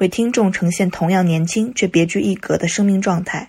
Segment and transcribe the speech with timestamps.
[0.00, 3.48] 为听众呈现同样年轻却别具一格的生命状态。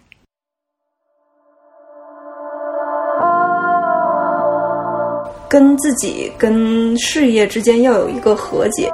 [5.49, 8.89] 跟自己、跟事业之间要有一个和解。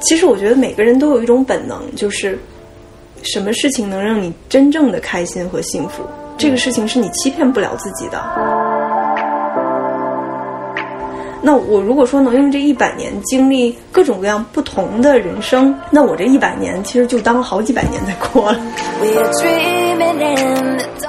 [0.00, 2.38] 其实我觉得每个人都有一种本能，就是
[3.22, 6.02] 什么事情能让你真正的开心和幸福，
[6.36, 8.67] 这个事情是你欺骗不了自己的。
[11.42, 18.60] 那我如果说能用这一百年经历各种各样不同的人生，那我这一百年其实就当好几百年在过了。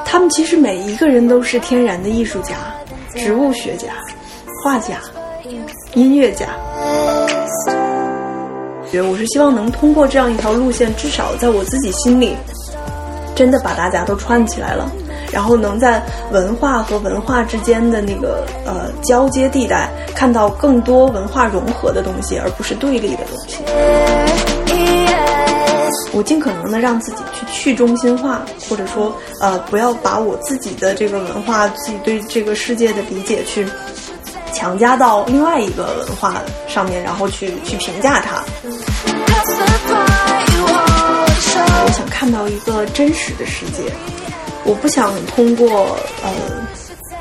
[0.05, 2.55] 他们其实每一个人都是天然的艺术家。
[3.15, 3.87] 植物学家、
[4.63, 4.93] 画家、
[5.93, 6.45] 音乐家，
[8.93, 12.35] 我是希望能通过这样一条路线，至少在我自己心里，
[13.35, 14.89] 真的把大家都串起来了，
[15.31, 23.57] 然后能在文化和文化之间的那个呃交接地带，看到更多文化融合的东西，而不是对立的东西。
[26.11, 33.67] 我尽可能的让自己去去中心化，或者说，呃，不要把我自己的这个文化、自己对这个世界的理解去
[34.51, 38.43] 强加到另外一个文化上面，然后去去评价它。
[41.85, 43.83] 我想看到一个真实的世界，
[44.65, 46.31] 我不想通过呃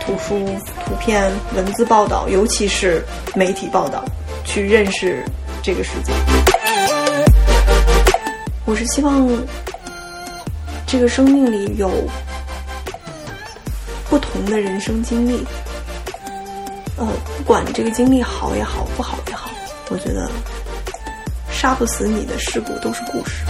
[0.01, 0.45] 图书、
[0.85, 3.03] 图片、文字报道，尤其是
[3.35, 4.05] 媒体报道，
[4.45, 5.25] 去认识
[5.63, 6.13] 这个世界。
[8.65, 9.27] 我是希望
[10.87, 11.91] 这个生命里有
[14.11, 15.43] 不同的人生经历，
[16.97, 17.07] 呃，
[17.39, 19.51] 不管这个经历好也好，不好也好，
[19.89, 20.31] 我觉得
[21.51, 23.43] 杀不死你的事故都是故事。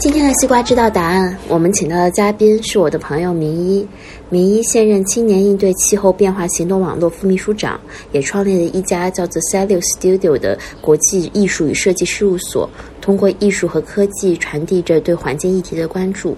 [0.00, 3.86] 今天的西瓜知道答案，我们请到的嘉宾是我的朋友明一。
[4.28, 7.80] 明一现任青年应对气候变化行动网络副秘书长，
[8.10, 12.68] 也创立了一家叫做 Cellu Studio 的国际艺术与设计事务所，
[13.00, 16.36] 通过艺术和科技传递着对环境议题的关注。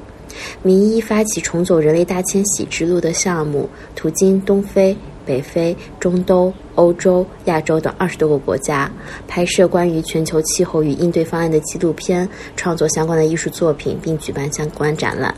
[0.63, 4.95] 明一发起重走人类大迁徙之路的项目，途经东非。
[5.25, 8.91] 北非、中东、欧洲、亚洲等二十多个国家，
[9.27, 15.35] 拍摄关于全球气候与应对方案的纪录片，创作相关的艺术作品，并举办相关展览。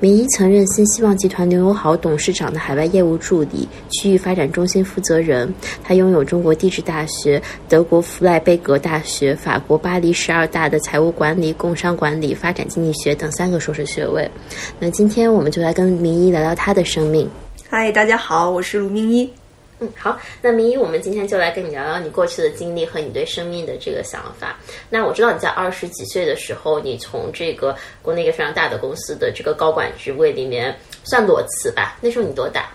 [0.00, 5.52] 明一曾任新希望集团刘友好董事长的海外业务助理、区域发展中心负责人。
[5.82, 14.30] 他拥有中国地质大学、德国弗赖贝格大学、法国巴黎十二大的财务管理、工商管理、发展经济学等三个硕士学位。
[14.78, 17.28] 那今天我们就来跟明一聊聊他的生命。
[17.74, 19.32] 嗨，大家好，我是卢明一。
[19.78, 24.58] 嗯，好，那明一，我们今天就来跟你聊聊你过去的经历和你对生命的这个想法。
[24.90, 31.96] 那我知道你在二十几岁的时候，你从这个国内一个非常大的公司的这个高管职位里面算裸辞吧？
[32.02, 32.68] 那时候你多大？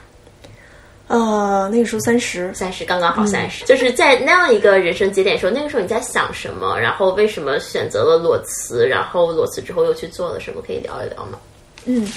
[1.10, 3.64] 呃，那个时候三十，三十刚刚好三十。
[3.66, 6.76] 就是在那样一个人生节点的时候，那个时候你在想什么？
[6.80, 8.88] 然后为什么选择了裸辞？
[8.88, 10.64] 然后裸辞之后又去做了什么？
[10.66, 11.38] 可以聊一聊吗？
[11.86, 12.12] 嗯，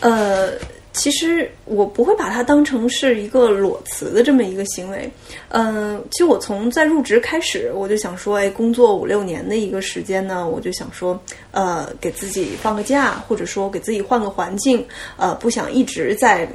[0.00, 0.52] 呃。
[0.96, 5.08] 其实我不会把它当成是一个裸辞的这么一个行为，
[5.48, 11.20] 嗯，其实我从在入职开始，我就想说，哎，工作五六年的一个时间呢，我就想说，
[11.50, 14.82] 呃，给自己放个假，或者说给自己换个环境，
[15.18, 16.48] 呃，不想一直在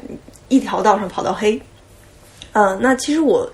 [0.50, 1.62] 一条道上跑到黑，
[2.52, 3.48] 呃，那其实我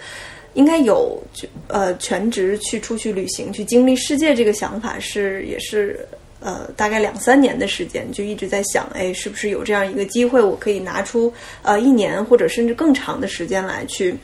[0.54, 1.22] 应该有
[1.68, 6.08] 呃全职去出去旅行，去经历世界这个想法是也是。
[6.48, 14.16] 呃，大概两三年的时间，就一直在想，哎，是不是有这样一个机会，我可以拿出呃一年或者甚至更长的时间来去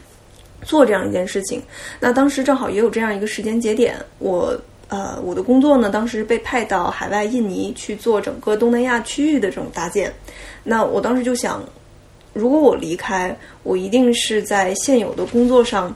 [0.61, 1.61] 做这样一件事情。
[1.99, 4.57] 那当时正好也有这样一个时间节点，我
[4.87, 10.09] 呃我的工作呢，当时被派到海外印尼去做整个东南亚区域的这种搭建。
[10.63, 11.61] 那我当时就想，
[12.31, 15.93] 如果我离开，我一定是在现有的工作上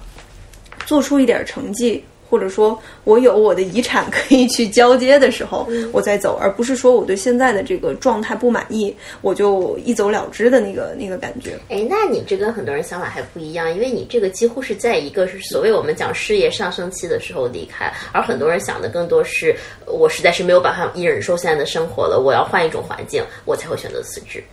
[0.85, 2.03] 做出一点成绩。
[2.29, 11.57] 或者说我有我的遗产可以去交接的时候，我再走，而不是说我对现在的这个状态不满意，我就一走了之的那个那个感觉。
[11.69, 24.43] 哎，那你这跟很多人想法还不一样，因为你这个几乎是在一个是所谓我们讲事业上升期的时候离开，而很多人想的更多是我实在是没有办法忍受现在的生活了，我要换一种环境，我才会选择辞职。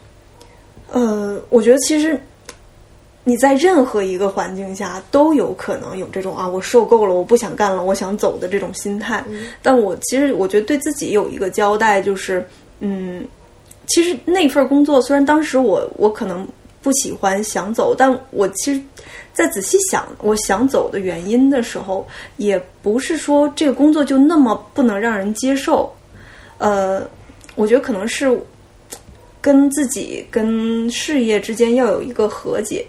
[0.92, 2.18] 呃，我觉得其实
[3.26, 9.24] 你在任何一个环境下都有可能有这种啊，我受够了，我不想干了，我想走的这种心态。
[9.62, 12.46] 但我其实我觉得对自己有一个交代，就是
[12.80, 13.26] 嗯，
[13.86, 16.46] 其实那份工作虽然当时我我可能
[16.82, 18.80] 不喜欢想走，但我其实，
[19.32, 22.06] 在仔细想我想走的原因的时候，
[22.36, 25.90] 也不是说这个工作就那么不能让人接受。
[26.58, 27.02] 呃，
[27.54, 28.38] 我觉得可能是
[29.40, 32.86] 跟自己跟事业之间要有一个和解。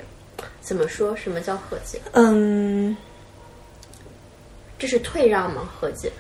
[0.66, 1.16] 怎么说？
[1.16, 2.02] 什么叫和解？
[2.14, 2.98] 嗯，
[4.80, 5.70] 这是退让吗？
[5.80, 6.12] 和解？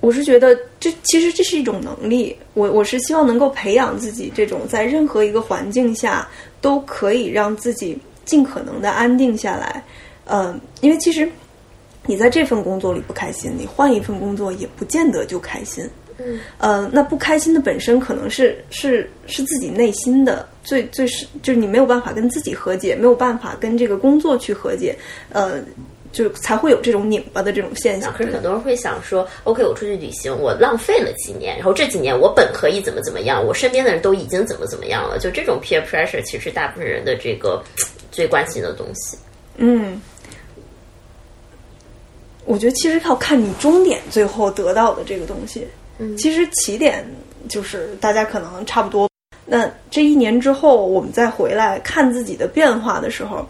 [0.00, 2.34] 我是觉得这其实这是一种能力。
[2.54, 6.26] 我我是希望能够培养自己这种在任何一个环境下
[6.62, 9.84] 都可以让自己尽可能的安定下来。
[10.24, 11.30] 嗯，因为其实
[12.06, 15.86] 你在这份工作里不开心，你换一份工作也不见得就开心。
[16.24, 24.96] 嗯，呃，那不开心的本身可能是是是自己内心的最最是就是你没有办法跟自己和解，没有办法跟这个工作去和解，
[25.30, 25.60] 呃，
[26.12, 28.12] 就才会有这种拧巴的这种现象。
[28.12, 37.62] 可是很多人会想说，OK，我出去旅行，我浪费了几年，然后这几年我本可以怎么怎么样，我身边的人都已经怎么怎么样了，就这种 peer pressure 其实大部分人的这个
[38.10, 39.18] 最关心的东西。
[39.56, 40.00] 嗯，
[42.44, 45.66] 我觉得其实要看你终点最后得到的这个东西。
[45.98, 47.04] 嗯，其实起点
[47.48, 49.08] 就是大家可能差不多。
[49.46, 53.46] 那这一年之后，我们再回来看自己的变化的时候，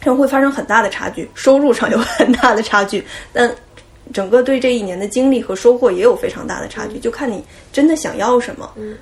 [0.00, 3.54] 就会发生很大的差距，收入上有很大的差距， 但
[4.12, 8.70] 整个对这一年的经历和收获也有非常大的差距，就看你真的想要什么。
[8.76, 8.96] 嗯。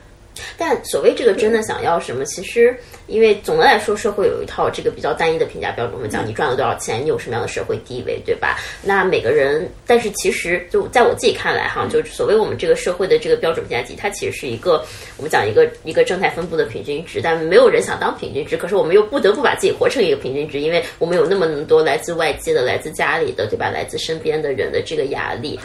[0.56, 8.58] 但所谓这个真的想要什么，其实因为总的来说，社会有一套这个比较单一的评价标准，我们讲你赚了多少钱，你有什么样的社会地位，对吧？
[8.82, 14.84] 那每个人，但是其实就在我自己看来，哈，就所谓我们这个社会的这个标准评价体，它其实是一个
[15.16, 23.68] 我们讲一个一个正态分布的平均值，但没有人想当平均值，可是我们又不得不把自己活成一个平均值，因为我们有那么多来自外界的、来自家里的，对吧？
[23.68, 25.58] 来自身边的人的这个压力。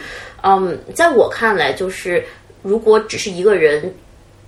[0.44, 2.24] 嗯，在我看来，就是
[2.62, 3.94] 如果只是一个人。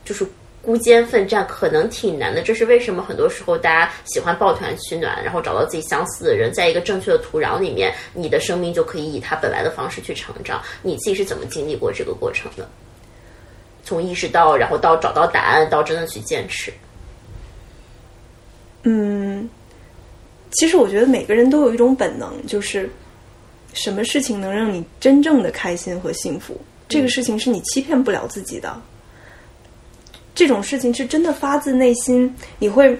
[0.09, 0.25] 就是
[0.59, 2.41] 孤肩奋战，可能挺难的。
[2.41, 3.03] 这是为什么？
[3.03, 10.59] 很多时候大家喜欢抱团取暖，然后找到自己相似的人，在一个正确的土壤里面，你的生命就可以以它本来的方式去成长。
[10.81, 12.67] 你自己是怎么经历过这个过程的？
[13.83, 16.73] 从意识到，然后到找到答案，到真的去坚持。
[18.81, 19.47] 嗯，
[20.53, 22.89] 其实我觉得每个人都有一种本能，就是
[23.75, 28.81] 什么事情能让你真正的开心和幸福，这个事情是你欺骗不了自己的。
[30.39, 32.97] 这种事情是真的发自内心，你会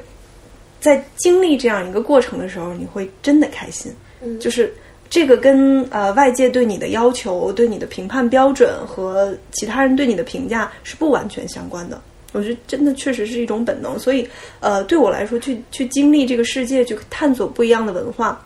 [0.82, 3.90] 在经历这样一个过程的时候，你会真的开心。
[4.22, 4.74] 嗯，就是
[5.10, 12.02] 这个跟呃外界对你的要求、对你的评判标准和其他人对你的评价是不完全相关的。
[12.34, 14.28] 我觉得真的确实是一种本能，所以
[14.60, 18.38] 呃对我来说，去去经历这个世界，去探索不一样的文化，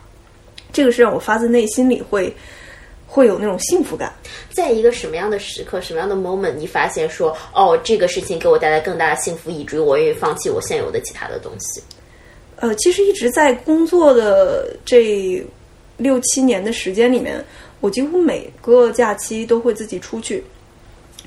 [0.72, 2.32] 这个是让我发自内心里会。
[3.14, 4.12] 会有那种幸福感，
[4.50, 11.80] 在一个什么样的时刻、什么样的 moment，你发现说，哦，这个事情给我带来更大的幸福，以至于我愿意放弃我现有的其他的东西。
[12.56, 15.40] 呃，其实一直在工作的这
[15.96, 17.40] 六七年的时间里面，
[17.78, 20.42] 我几乎每个假期都会自己出去。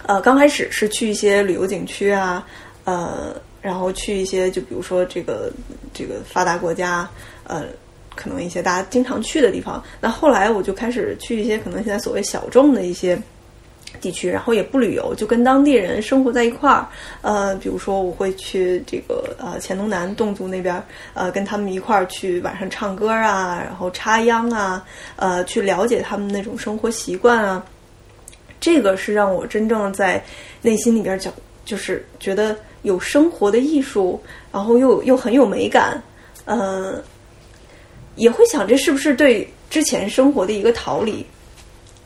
[0.05, 2.45] 呃，刚开始是去一些旅游景区啊，
[2.83, 5.49] 呃，然后去一些就比如说这个
[5.93, 7.09] 这个发达国家，
[7.45, 7.63] 呃。
[8.17, 13.17] 可能一些大家经常去的地方，那后来我就开始去一些可能现在所谓小众的一些
[14.01, 16.85] 地区，然后也不旅游，就跟当地人生活在一块儿。
[17.21, 20.83] 呃，比如说我会去这个呃黔东南侗族那边，
[21.13, 24.83] 呃，跟他们一块儿去晚上唱歌啊，然后插秧啊，
[25.15, 27.63] 呃，去了解他们那种生活习惯啊。
[28.59, 30.23] 这个是让我真正在
[30.61, 31.33] 内心里边讲，
[31.63, 34.21] 就是觉得有生活的艺术，
[34.51, 36.01] 然后又又很有美感，
[36.45, 37.01] 呃。
[38.17, 41.25] 也会想这是不是对之前生活的一个逃离？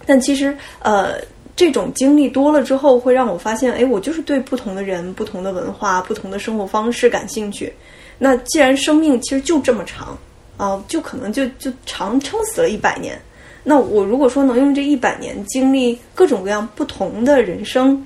[0.05, 1.15] 但其实，呃，
[1.55, 7.73] 这种经历多了之后，会让我发现，哎，我就是对不同的人、不同的文化、不同的生活方式感兴趣。
[8.19, 10.15] 那既然生命其实就这么长
[10.57, 13.19] 啊，就可能就就长撑死了一百年。
[13.63, 18.05] 那我如果说能用这一百年经历各种各样不同的人生。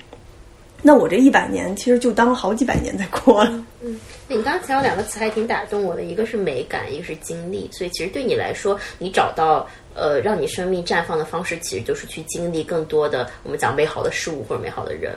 [0.87, 3.65] 那我这一百年其实就当好几百年在过了。
[3.81, 7.67] 嗯，你刚才有两个词还挺打动我的，一个是美感，一个是经历。
[7.71, 15.11] 所以其实对你来说，你找到呃让你生命绽放的方式，其实就是去经历更多的我们讲美好的事物或者美好的人。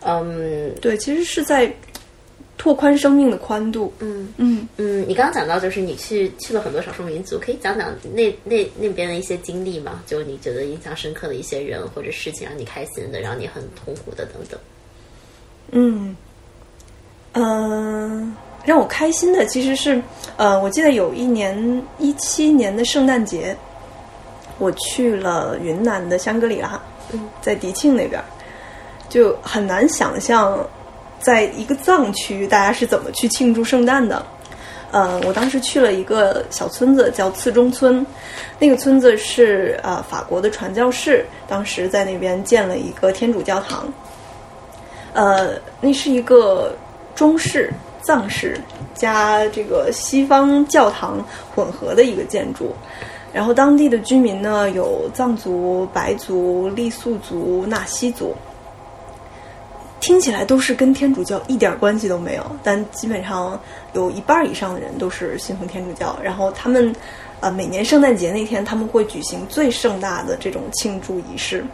[0.00, 1.70] 嗯，对，其实是在
[2.56, 3.92] 拓宽生命的宽度。
[3.98, 10.02] 嗯嗯嗯，你刚刚讲到就是你去去了很多少数民族，可以讲讲那那那边的一些经历吗？
[10.06, 14.58] 就你觉得印象深刻的一些人或者事情，让你开心的，让你很痛苦的等等。
[15.74, 16.14] 嗯，
[17.32, 20.00] 嗯，让我开心的其实是，
[20.36, 23.56] 呃，我记得有一年一七年的圣诞节，
[24.58, 26.78] 我去了云南的香格里拉，
[27.40, 28.22] 在迪庆那边，
[29.08, 30.58] 就很难想象，
[31.18, 34.24] 在一个藏区大家是怎么去庆祝圣诞的。
[34.90, 38.04] 呃，我当时去了一个小村子，叫次中村。
[38.58, 43.90] 那个村子是呃法国的传教士，当时在那边建了一个天主教堂。
[45.12, 46.74] 呃，那是一个
[47.14, 48.60] 中式藏式
[48.94, 52.74] 加这个西方教堂混合的一个建筑。
[53.32, 58.34] 然后当地的居民呢，有藏族、白族、傈僳族、纳西族。
[60.00, 63.58] 听起来都是跟天主教一点关系都没有，但基本上
[63.92, 66.18] 有一半以上的人都是信奉天主教。
[66.20, 66.92] 然后他们，
[67.38, 71.64] 呃，每年圣诞节那天他们会举行最盛大的这种庆祝仪式，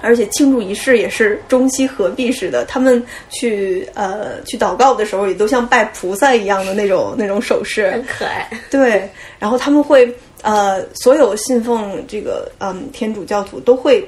[0.00, 2.64] 而且庆祝仪式也是中西合璧式的。
[2.66, 8.48] 他们去呃去祷告的时候，也都像拜菩萨一样的那种那种手势，很可爱。
[8.70, 9.08] 对，
[9.38, 14.06] 然后他们会呃，所有信奉这个嗯天主教徒都会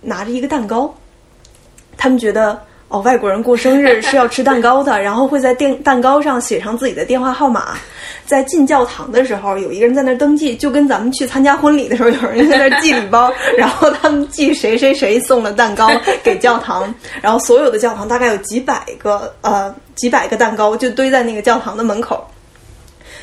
[0.00, 0.92] 拿着一个蛋糕，
[1.96, 2.60] 他们觉得。
[2.92, 7.68] 哦，外国人过生日是要吃蛋糕的，然后会在电蛋糕上写上自己的电话号码。
[8.26, 15.90] 在进教堂的时候，有一个人在那儿登记，就跟咱们去参加婚礼的时候，有人在那儿寄礼包， 然后他们寄谁谁谁送了蛋糕
[16.22, 22.22] 给教堂， 然后所有的教堂大概有几百个呃几百个蛋糕就堆在那个教堂的门口。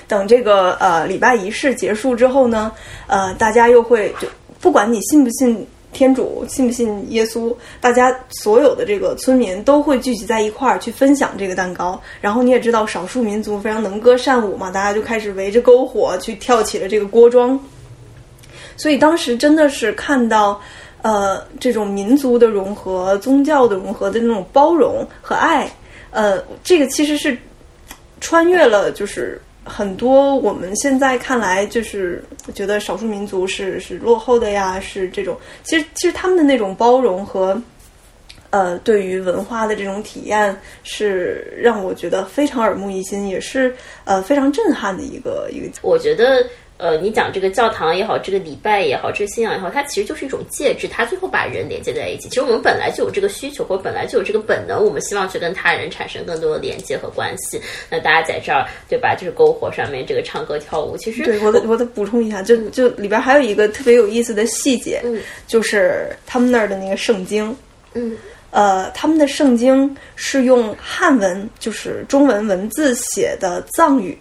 [0.07, 2.71] 等这个呃礼拜仪式结束之后呢，
[3.05, 4.27] 呃大家又会就
[4.59, 5.67] 不管你信不信。
[5.91, 7.55] 天主信不信耶稣？
[7.81, 12.00] 大家所有的这个村民都会聚集在一块儿去分享这个蛋糕。
[12.22, 17.60] 然后你也知道，少数民族非常能歌善舞嘛，大家就开始围着篝火去跳起了这个锅庄。
[18.77, 20.62] 所以当时真的是看到，
[21.01, 25.69] 呃，这种民族的融合、宗教的融合的那种包容和爱。
[26.12, 27.38] 呃，这个其实是
[28.22, 29.41] 穿越了，就是。
[29.69, 32.23] 很多我们现在看来就是
[32.53, 35.38] 觉得少数民族是是落后的呀，是这种。
[35.63, 37.61] 其实其实他们的那种包容和
[38.49, 45.67] 呃对于文化的这种体验，是让我觉得非常耳目一新，也是呃非常震撼的一个一个。
[45.83, 46.43] 我觉得。
[46.79, 52.29] 呃，你讲这个教堂也好，这个礼拜也好，这个信仰也好，它其实就是一种介质，它最后把人连接在一起。
[52.29, 57.59] 其实我们本来就有这个需求，或者本来就有这个本能，我们希望去跟他人产生更多的连接和关系。
[57.89, 59.13] 那大家在这儿，对吧？
[59.13, 67.53] 就是篝火上面这个唱歌跳舞，其实对我，我得补充一下，就就里边还有一个特别有意思的细节，嗯，就是他们那儿的那个圣经，
[67.93, 68.15] 嗯，
[68.51, 74.17] 呃，他们的圣经是用汉文，就是中文文字写的藏语。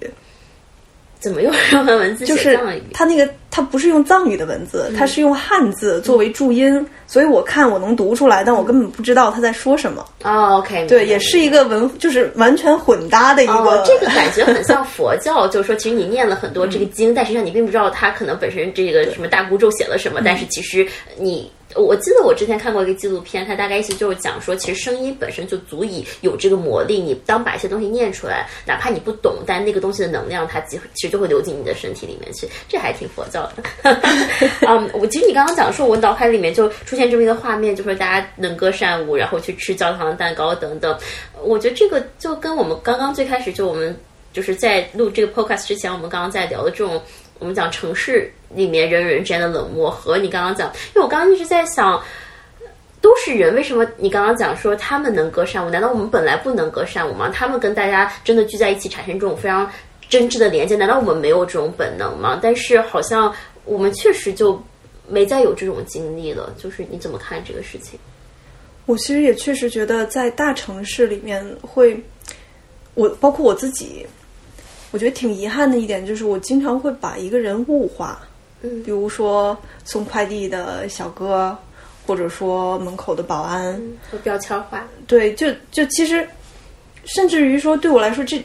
[1.20, 2.82] 怎么用中文文字写藏语？
[2.92, 10.04] 他那个他不是用藏语的文字，他是用汉字作为注音，所以我看我能读出来，但我根本不知道他在说什么。
[10.22, 13.84] 哦，OK，对，也是一个文，就是完全混搭的一个。
[13.86, 20.86] 这个 感觉很像佛教，就是说，其实你念了很多这个经，但实际上你并不知道它可能本身这个什么大孤咒写了什么，但是其实
[21.18, 21.50] 你。
[21.74, 26.98] 我记得我之前看过一个纪录片，它大概意思就是讲说，其实声音本身就足以有这个魔力。
[26.98, 32.48] 你当把一些东西念出来，哪怕你不懂，但那个东西的能量，它其实就会流进你的身体里面去。
[32.68, 33.62] 这还挺佛教的。
[34.66, 40.98] 嗯，我其实你刚刚讲说，我脑海里面就出现这么一个画面，就说大家能歌善舞，然后去吃焦糖蛋糕等等。
[41.42, 43.94] 我觉得这个就跟我们刚刚最开始就我们
[44.32, 47.00] 就是在录这个 podcast 之前，我们刚刚在聊的这种。
[47.40, 52.02] 我们讲城市里面人与人之间的冷漠，和你刚刚讲，因为我刚刚一直在想，
[53.00, 55.70] 都是人，为什么你刚刚讲说他们能歌善舞？
[55.70, 57.30] 难道我们本来不能歌善舞吗？
[57.32, 59.70] 他们跟大家真的聚在一起，产生这种非常
[60.08, 62.38] 真挚的连接，难道我们没有这种本能吗？
[62.42, 64.60] 但是好像我们确实就
[65.06, 66.54] 没再有这种经历了。
[66.56, 67.98] 就是你怎么看这个事情？
[68.86, 72.02] 我其实也确实觉得，在大城市里面会，
[72.94, 74.06] 我包括我自己。
[74.90, 78.26] 我觉得挺遗憾的一点就是，我经常会把一个人物化，
[78.62, 81.56] 嗯，比如说送快递的小哥，
[82.06, 84.86] 或者说门口的保安，和标签化。
[85.06, 86.26] 对，就就其实，
[87.04, 88.42] 甚至于说对我来说，这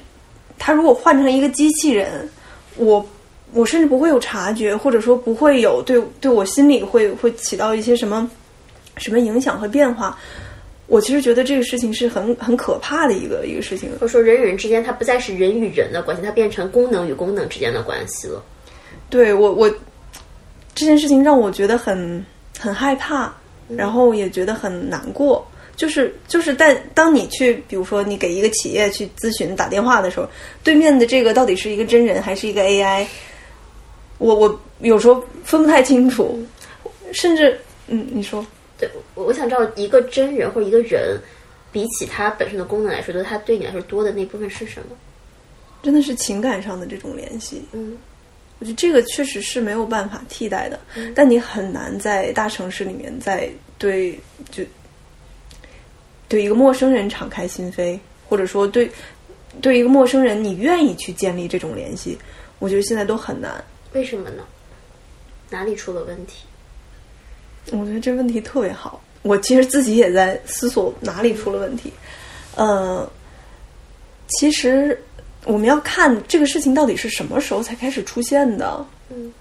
[0.59, 2.29] 他如果换成一个机器人，
[2.75, 3.05] 我
[3.53, 8.29] 我甚至不会有察觉，或者说不会有对对我心里会会起到一些什么
[8.97, 10.17] 什么影响和变化。
[10.87, 13.89] 我其实觉得这个事情是很很可怕的一个一个事情。
[13.93, 18.43] 或者说，人与人之间，它不再是人与人的关系，它变成功能与功能之间的关系了。
[19.09, 19.73] 对我，我
[20.75, 22.25] 这件事情让我觉得很
[22.59, 23.33] 很害怕，
[23.69, 25.45] 然后也觉得很难过。
[25.75, 30.27] 就是就是但当你去，比如说你给一个企业去咨询打电话的时候，
[30.63, 33.05] 对面的这个到底是一个真人还是一个 AI？
[34.19, 36.39] 我我有时候分不太清楚，
[37.11, 38.45] 甚至嗯，你说。
[39.15, 41.17] 我我想知道一个真人或者一个人，
[41.71, 44.95] 比起他本身的功能来说，就是他对你来说多的那部分是什么？
[45.81, 47.63] 真的是情感上的这种联系。
[47.71, 47.97] 嗯
[48.63, 50.79] 我觉得这个确实是没有办法替代的，
[51.13, 54.17] 但你很难在大城市里面在对
[54.49, 54.63] 就
[56.29, 58.89] 对一个陌生人敞开心扉，或者说对
[59.59, 62.17] 对一个陌生人你愿意去建立这种联系，
[62.59, 63.61] 我觉得现在都很难。
[63.91, 64.45] 为什么呢？
[65.49, 66.45] 哪里出了问题？
[67.71, 71.91] 我觉得这问题特别好，我其实自己也在思索哪里出了问题。
[72.55, 73.11] 呃，
[74.29, 74.97] 其实
[75.45, 78.85] 我们要看这个事情到底是什么时候才开始出现的。
[79.09, 79.33] 嗯，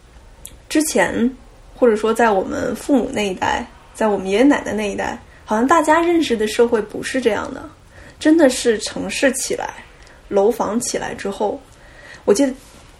[0.69, 1.31] 之前
[1.75, 7.69] 或者说在我们父母那一代，在我们爷爷奶奶那一代，好像大家认识的社会不是这样的，
[8.19, 9.75] 真的是城市起来、
[10.29, 11.61] 楼房起来之后，
[12.25, 12.53] 我记得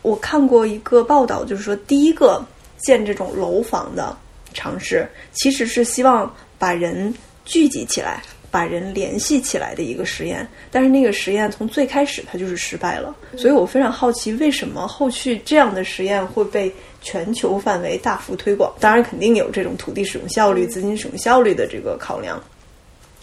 [0.03, 2.45] 我看过一个报道，就是说第一个
[2.79, 4.17] 建这种楼房的
[4.53, 10.47] 尝试，其实是希望把人聚集起来，把人联系起来的一个实验。
[10.71, 18.73] 但是那个实验从最开始它就是失败了，所以我非常好奇，为什么后续这样的实验会被全球范围大幅推广？
[18.79, 22.41] 当然，肯定有这种土地使用效率、资金使用效率的这个考量。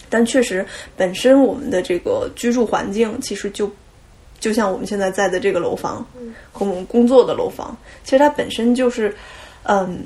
[0.08, 3.70] 但确实，本身我们的这个居住环境其实就
[4.40, 6.04] 就像我们现在在的这个楼房
[6.50, 9.14] 和我们工作的楼房，其实它本身就是，
[9.62, 10.04] 嗯，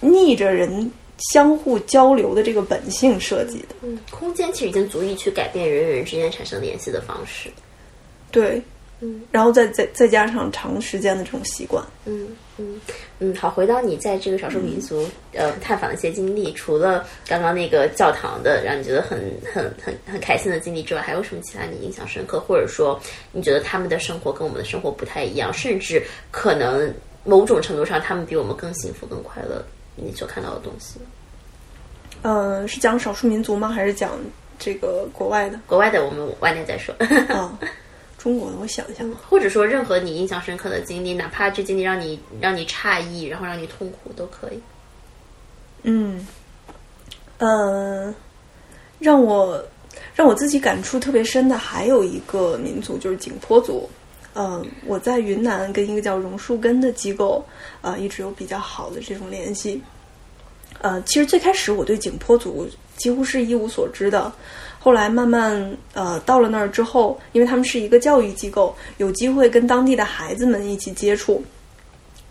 [0.00, 0.90] 逆着人
[1.30, 3.74] 相互交流的这个本性设计的。
[3.82, 7.50] 嗯，空间其实已经足以去改变人与人之间产生联系的方式。
[8.30, 8.60] 对，
[9.00, 11.84] 嗯，然后再再再加上长时间的这种习惯。
[12.06, 12.80] 嗯嗯
[13.18, 23.00] 嗯，好，回到你在这个少数民族、呃探访的一些经历，除了刚刚那个教堂的让你觉得很很很很开心的经历之外，还有什么其他你印象深刻，或者说
[23.32, 26.92] 你觉得他们的生活跟我们的生活不太一样，甚至可能
[27.24, 29.64] 某种程度上他们比我们更幸福、更快乐？
[29.94, 30.98] 你所看到的东西，
[32.22, 33.68] 嗯、是讲少数民族吗？
[33.68, 34.12] 还是讲
[34.58, 35.58] 这个国外的？
[35.66, 36.94] 国外的我们晚点再说。
[37.34, 37.58] 啊，
[38.16, 39.04] 中国的，我想一下。
[39.28, 44.60] 或者说任何你印象深刻的经历，哪怕这经历让你让你诧异，然后让你痛苦都可以。
[45.82, 46.26] 嗯，
[47.38, 48.14] 呃，
[48.98, 49.62] 让我
[50.14, 53.90] 让我自己感触特别深的还有一个民族，就是景颇族。
[54.34, 57.44] 嗯、我在云南跟一个叫榕树根的机构，
[57.80, 59.80] 呃，一直有比较好的这种联系。
[60.80, 62.66] 呃，其实最开始我对景颇族
[62.96, 64.32] 几乎是一无所知的，
[64.78, 71.44] 后来慢慢呃到了那儿之后，因为他们是一个教育机构，有机会跟当地的孩子们一起接触。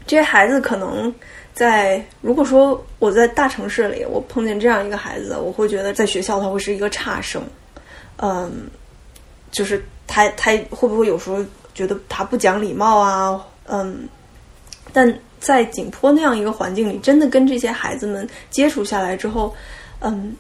[0.08, 1.14] 这些孩子可能
[1.54, 7.42] 在如果说我在大城市里，我碰见这样一个孩子，我会觉得在学校他会是一个差生，
[8.18, 8.52] 嗯，
[9.52, 11.38] 就是他他会不会有时候
[11.74, 14.08] 觉得他不讲礼貌啊，嗯，
[14.92, 19.56] 但在景颇那样一个环境里，真的跟这些孩子们接触下来之后，
[20.00, 20.36] 嗯，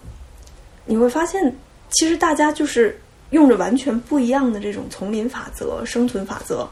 [0.85, 1.55] 你会发现
[1.89, 2.99] 其实大家就是
[3.31, 6.69] 用着完全不一样的这种丛林法则、生存法则。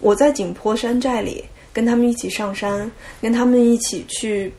[0.00, 4.52] 我在景颇山寨里跟他们一起上山，跟他们一起去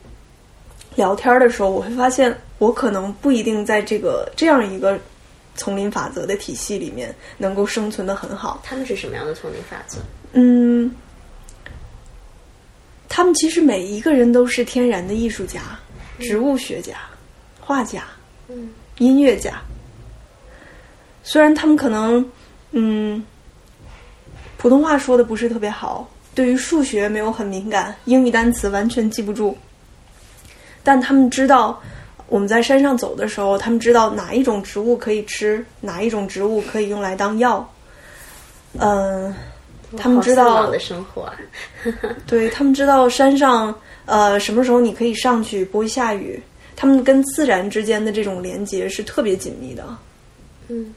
[0.94, 4.98] 聊天的时候，我会发现我可能不一定在这个这样一个
[5.54, 8.60] 丛林法则的体系里面能够生存的很好。
[8.64, 9.98] 他们是什么样的丛林法则？
[10.32, 10.94] 嗯，
[13.08, 15.60] 他们其实每一个人都是天然的艺术家、
[16.18, 16.96] 植物学家、
[17.60, 18.04] 画家、
[18.48, 19.60] 嗯音乐家。
[21.22, 22.30] 虽然他们可能，
[22.72, 23.24] 嗯，
[24.58, 29.56] 普通话说的不是特别好，对于数学没有很敏感，英语单词完全记不住，
[30.82, 31.80] 但他们知道
[32.32, 37.70] 我们在山上走的时候，他们知道哪一种植物可以吃，哪一种植物可以用来当药。
[38.78, 39.34] 嗯、
[39.98, 41.34] 他们知道的生活啊，
[42.26, 46.42] 对他们知道山上呃什么时候你可以上去，不会下雨。
[46.74, 49.84] 他们跟自然之间的这种连接是特别紧密的。
[50.68, 50.94] 嗯，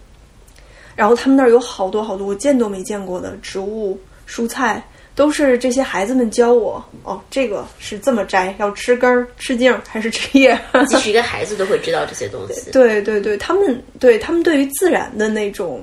[0.95, 4.81] 然后他们那儿有好多好多我见都没见过的植物、蔬菜，
[5.15, 6.83] 都是这些孩子们教我。
[7.03, 10.59] 哦，这个是这么摘，要吃根儿、吃茎儿还是吃叶？
[10.89, 12.69] 即使一个孩子都会知道这些东西。
[12.71, 15.81] 对对对，他们对他们对于自然的那种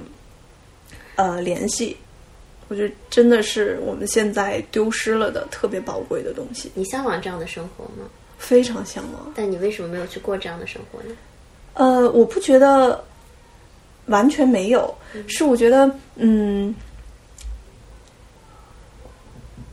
[1.16, 1.96] 呃联系，
[2.68, 8.08] 我觉得真的是我们现在丢失了的特别宝贵的东西，你向往这样的生活吗？
[8.38, 9.32] 非常向往。
[9.34, 11.14] 但你为什么没有去过这样的生活呢？
[11.74, 13.02] 呃，我不觉得
[14.06, 14.92] 完全没有，
[15.28, 16.74] 是我觉得，嗯，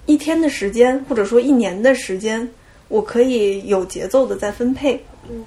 [0.09, 2.49] 一天的时间或者说一年的时间，
[2.87, 4.99] 我可以有节奏的在分配。
[5.29, 5.45] 嗯，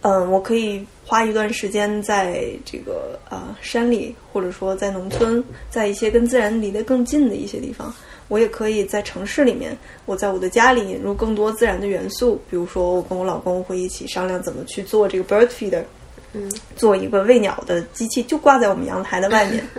[0.00, 7.94] 嗯，我可以花一段时间在这个呃山里，或者说在农村，在一些跟自然离得更近的一些地方。
[8.26, 15.84] 我也可以在城市里面，我在我的家里引入更多自然的元素，比如说我跟我老公会一起商量怎么去做这个 bird feeder，
[16.32, 19.64] 嗯，做一个喂鸟的机器，就挂在我们阳台的外面。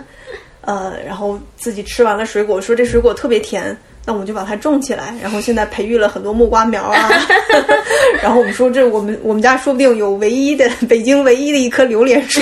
[0.62, 5.14] 呃，然后自己吃完了水果，说这水果特别甜，那我们就把它种起来。
[5.20, 7.10] 然后现在培育了很多木瓜苗啊。
[8.22, 12.40] 然后我们说，这我们我们家说不定有唯一的北京唯一的一棵榴莲树。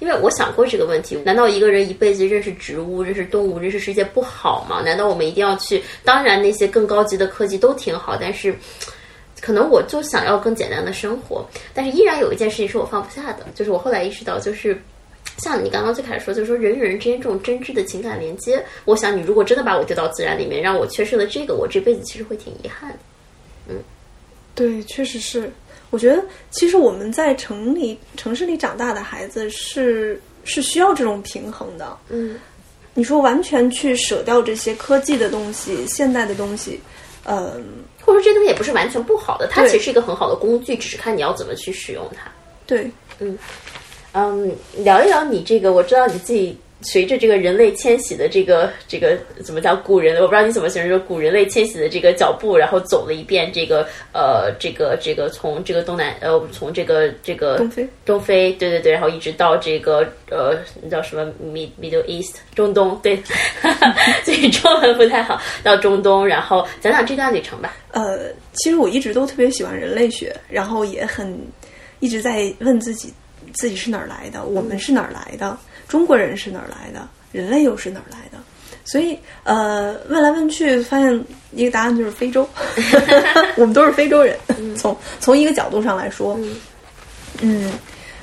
[0.00, 4.80] 因为我想过这个问题，难道一个人一辈子认识植物、认识动物、认识世界不好吗？
[4.82, 5.82] 难道我们一定要去？
[6.02, 8.54] 当然，那些更高级的科技都挺好，但是
[9.40, 11.46] 可能我就想要更简单的生活。
[11.74, 14.80] 但是依然有一件事情是我放不下的，就是我后来意识到，就是
[15.42, 18.62] 像你刚刚最开始说，就是说人与人之间这种真挚的情感连接。
[18.84, 22.98] 我想，你如果真的把我丢到自然里面，让我缺失了这个，我这辈子其实会挺遗憾的。
[23.68, 23.76] 嗯，
[24.54, 25.50] 对，确实是。
[25.90, 31.98] 我觉得，其实我们在城里、城市里长大的孩子是是需要这种平衡的。
[32.10, 32.38] 嗯，
[32.94, 36.80] 你说完全去舍掉这些科技的东西、现代的东西，
[37.24, 37.64] 嗯，
[38.02, 42.30] 或者说这东西也不是完全不好的，它其实是一个很好的工具，只是看你要怎么去使用它。
[42.66, 43.36] 对，嗯
[44.12, 46.56] 嗯，聊一聊你这个，我知道你自己。
[46.82, 50.16] 随着这个人类迁徙的这个这个怎么叫古人？
[50.16, 59.98] 我不知道你怎么形容，说古人类迁徙的这个脚步，然后走了一遍这个呃这个这个从这个东南呃从这个这个东非东非对对对，然后一直到这个
[60.30, 63.22] 呃那叫什么 Mid Middle East 中东对，
[64.24, 67.76] 所以中文不太好，到中东，然后讲讲这段旅程吧。
[67.90, 71.38] 呃，其实我一直都特别喜欢人类学，然后也很
[71.98, 73.12] 一直在问自己
[73.52, 75.56] 自己是哪儿来的，我们是哪儿来的。
[75.88, 77.08] 中国人是哪儿来的？
[77.32, 78.38] 人类又是哪儿来的？
[78.84, 82.48] 所以，呃，问来问去，发现一个答案就是非洲。
[83.56, 84.36] 我们都是非洲人。
[84.76, 86.38] 从从一个角度上来说，
[87.40, 87.70] 嗯，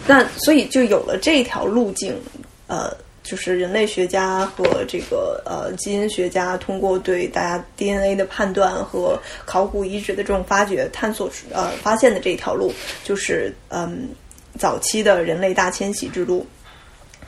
[0.06, 2.20] 那所以就有了这条路径。
[2.68, 2.92] 呃，
[3.24, 12.74] 就是人类学家和这个呃基因学家通过对大家 DNA 的判断和考古遗址的这种发掘探索呃发现的这一条路，
[13.06, 14.10] 就是嗯
[14.58, 16.46] 早期的人类大迁徙之路。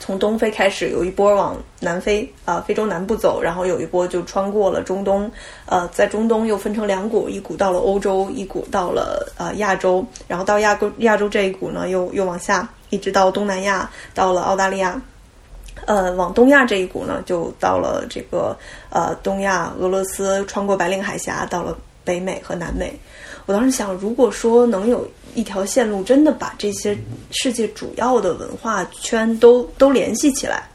[0.01, 5.29] 从东非开始，有一波往南非啊，非洲南部走，然后有一波就穿过了中东，
[5.65, 15.01] 呃，在中东又分成两股，一股到了欧洲，一股到了呃亚洲，然后到亚洲亚洲这一股呢，又又往下，一直到东南亚，到了澳大利亚，
[15.83, 18.57] 呃，往东亚这一股呢，就到了这个
[18.89, 22.97] 呃东亚俄罗斯，穿过白令海峡，到了北美和南美。
[23.49, 25.09] 我当时想，如果说能有。
[25.35, 26.97] 一条线路真的把这些
[27.29, 30.67] 世界主要的文化圈都都联系起来，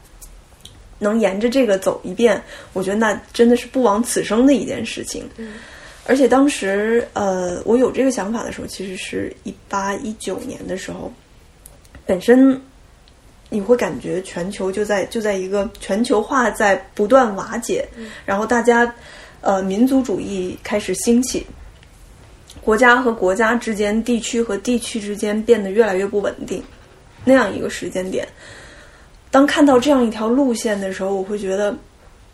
[0.97, 5.29] 能沿着这个走一遍，我觉得那真的是不枉此生的一件事情。
[6.05, 11.11] 而且当时，呃，我有这个想法的时候，其实是一八一九年的时候，
[12.05, 12.59] 本身
[13.49, 17.85] 你会感觉全球就在就在一个全球化在不断瓦解，
[18.25, 18.91] 然后大家
[19.41, 21.45] 呃民族主义开始兴起。
[22.65, 26.63] 国家和国家之间、地区和地区之间变得越来越不稳定，
[27.23, 28.27] 那样一个时间点，
[29.29, 31.77] 当看到这样一条路线的时候，我会觉得，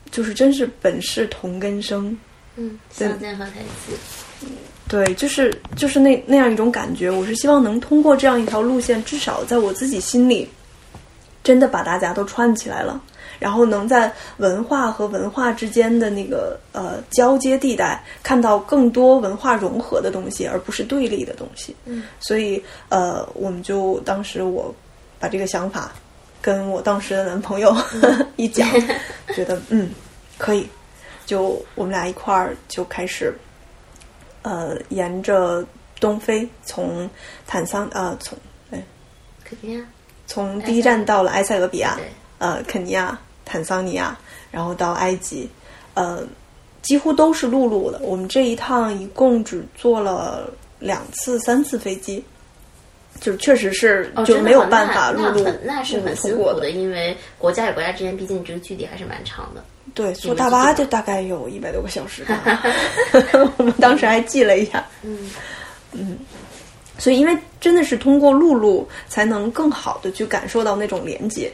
[0.09, 2.17] 就是真是本是同根生，
[2.55, 4.47] 嗯，相见何太急，
[4.87, 7.11] 对，就是就是那那样一种感觉。
[7.11, 10.47] 我是希望能通过这样一条路线，至少在我自己心里，
[11.43, 13.01] 真的把大家都串起来了。
[13.41, 21.75] 然后能在文化和文化之间的那个呃交接地带看到更多文化融合的东西，而不是对立的东西。
[21.85, 24.73] 嗯，所以呃，我们就当时我
[25.19, 25.91] 把这个想法
[26.39, 27.75] 跟我当时的男朋友
[28.37, 28.69] 一讲，
[29.33, 29.89] 觉得嗯
[30.37, 30.69] 可以，
[31.25, 33.33] 就我们俩一块儿就开始
[34.43, 35.65] 呃沿着
[35.99, 37.09] 东非从
[37.47, 38.37] 坦桑呃从
[38.69, 38.83] 哎
[39.43, 39.83] 肯尼亚
[40.27, 41.97] 从第一站到了埃塞俄比亚，
[42.37, 43.19] 呃肯尼亚。
[43.51, 44.17] 坦桑尼亚，
[44.49, 45.49] 然后到埃及，
[45.93, 46.23] 呃，
[46.81, 47.99] 几乎都是陆路的。
[48.01, 52.23] 我们这一趟一共只坐了两次、三次飞机，
[53.19, 59.61] 就是确实是就没有办法陆路那是很辛苦的，因为国家与国家之间毕竟这个距离还是蛮长的。
[59.93, 62.63] 对，坐大巴就大概有一百多个小时吧。
[63.57, 64.87] 我们当时还记了一下。
[65.01, 65.29] 嗯
[65.91, 66.17] 嗯，
[66.97, 71.51] 所以因为真的是通过陆路才能更好的去感受到那种连接。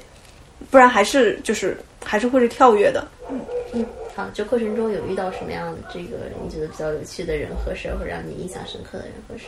[0.70, 1.78] 不然还是就是
[2.08, 3.06] 还是会是跳跃的。
[3.30, 3.42] 嗯
[3.74, 9.46] 嗯，好，就过程中有遇到什么样的这个你觉得比较有趣的人和事，或者让你印象深刻的人和事？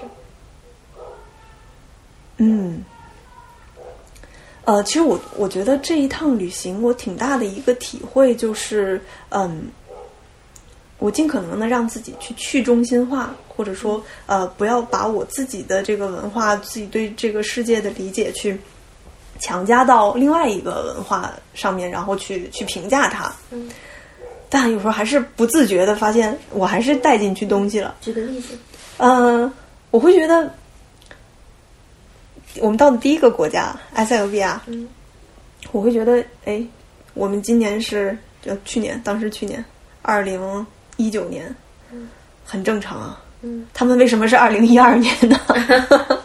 [2.36, 2.84] 嗯，
[4.65, 9.63] 呃，其实我我觉得这一趟旅行，我挺大的一个体会就是，嗯，
[11.00, 18.60] 我尽可能的让自己去去中心化，或者说呃，不要把我自己的这个文化、自己对这个世界的理解去。
[19.39, 23.34] 强加到另外一个文化上面，然后去去评价它。
[23.52, 23.69] 嗯，
[24.49, 27.95] 但有时候还是不自觉的发现，我还是带进去东西了。
[28.02, 28.58] 举个例子。
[28.97, 29.52] 嗯，
[29.91, 30.54] 我会觉得，
[32.60, 34.88] 我们到的第一个国家埃塞俄比亚，嗯，
[35.71, 36.62] 我会觉得，哎，
[37.13, 39.63] 我们今年是就去年，当时去年
[40.02, 40.65] 二零
[40.97, 41.56] 一九年，
[42.43, 43.21] 很正常啊。
[43.41, 45.39] 嗯，他们为什么是二零一二年呢？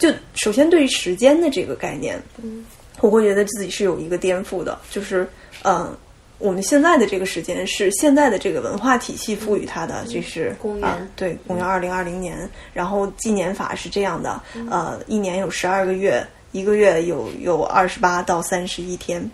[0.00, 2.64] 就首先对于时间的这个概念，嗯，
[3.00, 5.28] 我会觉得自己是有一个颠覆的，就是，
[5.62, 5.94] 嗯、
[6.38, 19.30] 我们现在的这个时间是现在的这个文化体系赋予它的，这是嗯公元啊，对，公元二零二零年，然后纪年法是这样的，呃，一年有十二个月，一个月有有二十八到三十一天，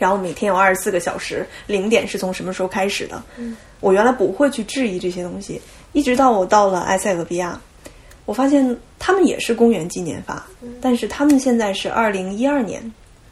[0.00, 3.22] 然后每天有二十四个小时，零点是从什么时候开始的？
[3.78, 7.60] 我原来不会去质疑这些东西，一直到我到了埃塞俄比亚，
[8.26, 10.46] 我发现他们也是公元纪年法，
[10.80, 12.82] 但是他们现在是二零一二年，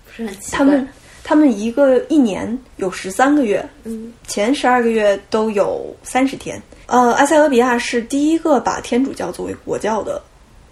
[0.07, 0.59] 不是很奇怪。
[0.59, 0.89] 他们
[1.23, 6.61] 他们一个一年有十三个月，嗯，前十二个月都有三十天。
[6.87, 10.23] 呃，埃塞俄比亚是第一个把天主教作为国教的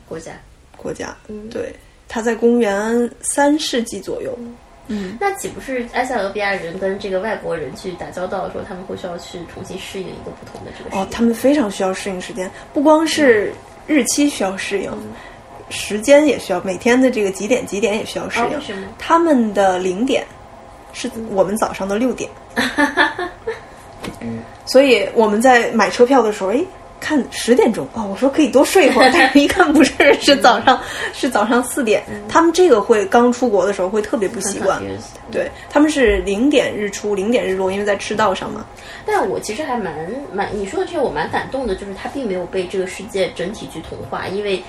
[0.08, 0.32] 国家。
[0.76, 1.74] 国家，嗯对，
[2.08, 4.36] 它在公元三世纪左右。
[4.88, 13.52] 嗯那岂不是埃塞俄比亚人跟这个外国人去打交道的时候，他们会需要去重新适应一个不同的这个时哦？，他们非常需要适应时间，不光是
[13.86, 14.90] 日期需要适应，
[15.70, 18.60] 时间也需要，每天的这个几点几点也需要适应。
[18.98, 20.26] 他们的零点
[20.92, 22.30] 是我们早上的六点，
[24.66, 26.62] 所以我们在买车票的时候，哎。
[27.02, 30.80] 看十点钟哦，我说可以多睡一会儿，但是一看不是，是早上，
[31.12, 32.04] 是早上四点。
[32.28, 34.80] 他们这个会刚出国的时候会特别不习惯，
[35.32, 38.64] 对，他们是零点日出，零点日落，因为在赤道上嘛。
[39.04, 39.92] 但我其实还蛮
[40.32, 44.62] 蛮，你说的这个我蛮感动的，就是他并没有被这个世界整体去同化，因为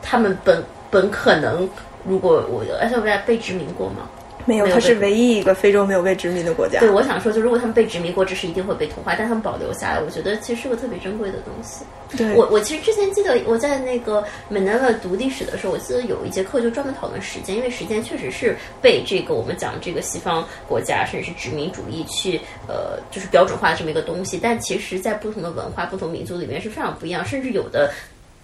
[0.00, 1.68] 他们本本可能，
[2.02, 4.08] 如果我埃塞俄比亚被殖民过吗？
[4.46, 6.80] 没有，它是唯一一个非洲没有被殖民的国家。
[6.80, 11.84] 对，我想说，就如果他们被殖民过，这是一定会被同化，但他们保留下来，我觉得其实是个特别珍贵的东西。
[12.16, 27.90] 对，我我其实之前记得我在那个美南勒读历史的时候，我记得有一节课就专门讨论时间，因为时间确实是被这个我们讲这个西方国家甚至是殖民主义去呃就是标准化的这么一个东西，但其实在不同的文化、不同民族里面是非常不一样，甚至有的。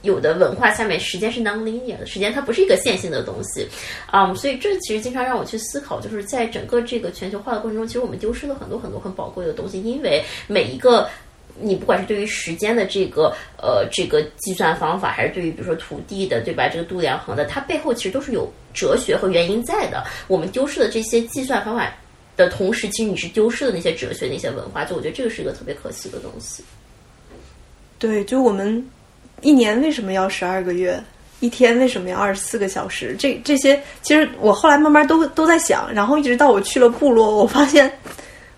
[0.03, 3.67] 有的文化下面时间是 non-linear 的，时间它不是一个线性的东西，
[4.07, 11.09] 啊、所以这其实经常让我去思考，就是在整个这个全球化的过程中，其实我们丢失了很多很多很宝贵的东西，因为每一个
[11.59, 20.03] 你不管是对于时间的这个呃这个计算方法，还是对于比如说土地的对吧这个度量衡的，它背后其实都是有哲学和原因在的。
[20.29, 21.93] 我们丢失了这些计算方法
[22.37, 26.65] 的同时，其实你是丢失了那些哲学、那些文化，就我觉得这个是一个特别可惜的东西。
[27.99, 28.83] 对，就我们
[29.41, 31.03] 一年为什么要十二个月？
[31.41, 33.17] 一天为什么要二十四个小时？
[33.19, 37.91] 这这些，其实我后来慢慢都都在想，然后一直到我去了部落，我发现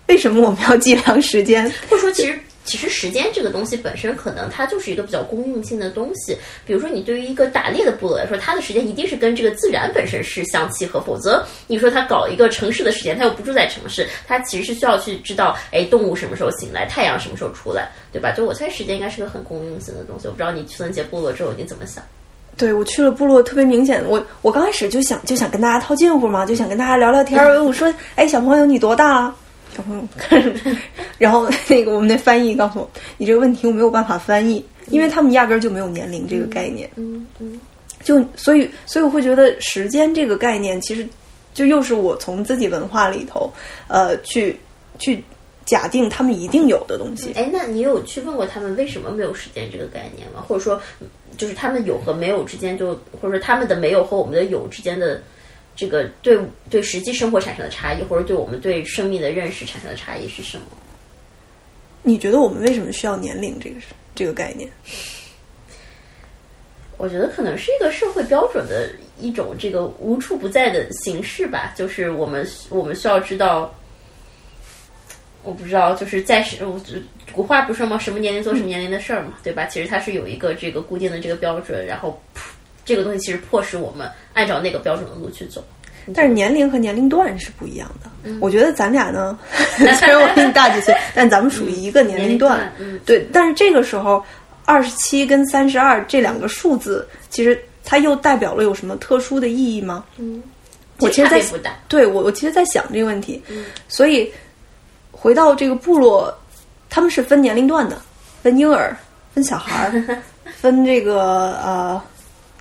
[0.07, 1.63] 为什么我们要计量时间？
[1.89, 6.37] 或者说，其实其实时间这个东西本身，可能它就是一个比较公用性的东西。
[6.65, 18.31] 比如说，你对于一个打猎的部落来说，它的时间一定是跟这个自然本身是相契合，否则你说它搞一个城市的时间，它又不住在城市，它其实是需要去知道，哎，动物什么时候醒来，太阳什么时候出来，对吧？
[18.31, 20.27] 就我猜时间应该是个很公用性的东西。
[20.27, 22.03] 我不知道你去森杰部落之后你怎么想？
[22.55, 24.03] 对我去了部落，特别明显。
[24.07, 27.61] 我我刚开始就想就想跟大家套近乎嘛，就想跟大家聊聊天儿。
[27.63, 29.35] 我说，哎，小朋友你多大了？
[29.75, 30.53] 小朋友看着，
[31.17, 36.89] 然后那个我们那翻译告诉我，你这个问题我没有办法翻译，因为他们压根儿就没有年龄这个概念。
[36.95, 37.59] 嗯嗯，
[38.03, 41.07] 就所以所以我会觉得时间这个概念，其实
[41.53, 43.51] 就又是我从自己文化里头，
[43.87, 44.55] 呃，去
[44.99, 45.23] 去
[45.65, 47.31] 假定他们一定有的东西。
[47.35, 50.43] 哎，那你有去问过他们为什么没有时间这个概念吗？
[50.47, 50.79] 或者说，
[51.37, 55.21] 就是他们有和没有之间就，或者说他们的没有和我们的有之间的
[55.75, 56.37] 这个对
[56.69, 60.63] 对实际生活产生的差异，或者对我们对生命的认识产生的差异是什么？
[62.01, 63.75] 你觉得我们为什么需要年龄这个
[64.13, 64.69] 这个概念？
[66.97, 73.73] 我觉得可能是一个社会标准的一种这个无处不在的形式吧，就是我们我们需要知道。
[75.45, 76.79] 我不知道，就是在是，我
[77.33, 77.99] 古话不是说吗？
[77.99, 79.65] 什么年龄做什么年龄的事儿嘛，对吧？
[79.65, 82.17] 其实它是有一个这个固定的这个标准，然后
[82.85, 85.63] 这个东西其实迫使我们按照那个标准的路去走。
[86.13, 88.09] 但是年龄和年龄段是不一样的。
[88.41, 89.39] 我觉得咱俩呢，
[89.77, 92.69] 虽然我比你大几岁， 但咱们属于一个年龄段。
[92.77, 94.21] 嗯，对，但是这个时候，
[94.65, 100.03] 二十七跟三十二这两个数字，其实它又代表了有什么特殊的意义吗？
[100.17, 100.43] 嗯，
[100.99, 101.41] 我其实在。
[101.87, 103.41] 对我，我其实在想这个问题。
[103.87, 104.29] 所以
[105.09, 106.37] 回到这个部落，
[106.89, 108.01] 他们是分年龄段的，
[108.41, 108.93] 分婴儿，
[109.33, 110.17] 分小孩儿，
[110.59, 112.01] 分这个呃，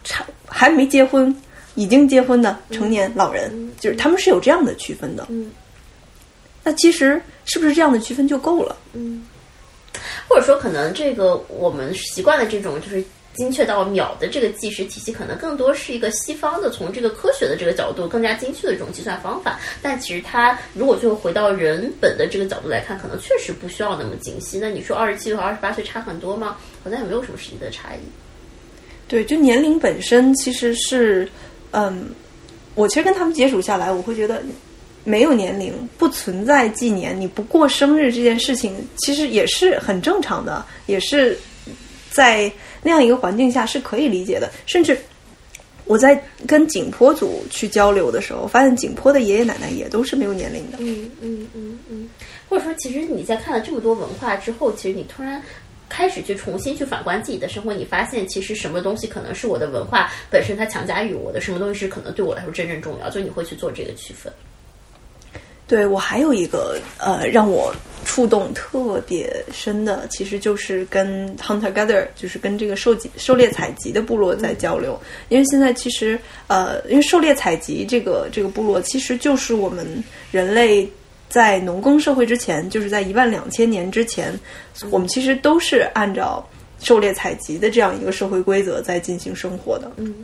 [0.04, 1.34] 差还没结婚。
[1.74, 5.26] 已经结婚的成年老人，就是他们是有这样的区分的。
[5.30, 5.50] 嗯，
[6.62, 8.76] 那其实是不是这样的区分就够了？
[8.92, 9.26] 嗯，
[10.28, 19.58] 或者说可能这个我们习惯的这种就是精确到秒的这个计时体系，可能更多是一个西方的从这个科学的这个角度更加精确的这种计算方法。
[19.80, 24.58] 但其实它如果最后回到人本的这个角度来看，可能确实不需要那么精细。
[24.58, 26.58] 那你说二十七岁和二十八岁差很多吗？
[26.84, 28.00] 好像也没有什么实际的差异。
[29.08, 31.28] 对，就年龄本身其实是，
[31.72, 32.06] 嗯，
[32.74, 34.42] 我其实跟他们接触下来，我会觉得。
[35.04, 41.36] 没有年龄，不存在纪年，你不过生日这件事情，其实也是很正常的，也是
[42.12, 42.48] 在
[42.84, 44.48] 那样一个环境下是可以理解的。
[44.64, 44.96] 甚至
[45.86, 50.78] 我在跟景颇族去交流的时候，发现景颇的爷爷奶奶也都是没有年龄的。
[50.78, 52.08] 嗯嗯嗯嗯，
[52.48, 55.42] 或者说，其实你在看了这么多文化之后，其实你突然
[55.92, 64.32] 开始去重新去反观自己的生活，你发现其实什么东西可能是我的文化本身它强加于我的，什么东西是可能对我来说真正重要，就你会去做这个区分。
[65.68, 67.74] 对我还有一个呃让我
[68.04, 75.00] 触动特别深的，其实就是跟 hunter gather，就是跟这个狩集狩猎采集的部落在交流。
[75.28, 79.86] 因为现在其实呃，因为狩猎采集这个这个部落，其实就是我们
[80.30, 80.86] 人类
[81.32, 84.38] 在农耕社会之前，就是在一万两千年之前，
[84.90, 86.46] 我们其实都是按照
[86.78, 89.90] 狩猎采集的这样一个社会规则在进行生活的。
[89.96, 90.14] 嗯。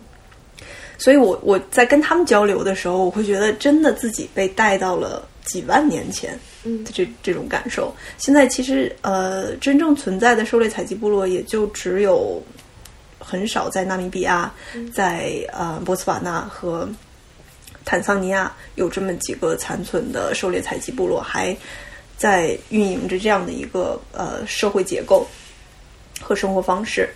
[0.98, 6.38] 所以我我在跟他们交流的时候，我会觉得真的自己被带到了几万年前
[6.84, 7.94] 的这这种感受。
[8.18, 12.42] 现在其实呃，真正存在的狩猎采集部落也就只有
[13.18, 14.52] 很少在纳米比亚、
[14.92, 16.86] 在呃波茨瓦纳和
[17.88, 21.56] 坦桑尼亚有这么几个残存的狩猎采集部落，还
[22.18, 25.26] 在运营着这样的一个呃社会结构
[26.20, 27.08] 和生活方式。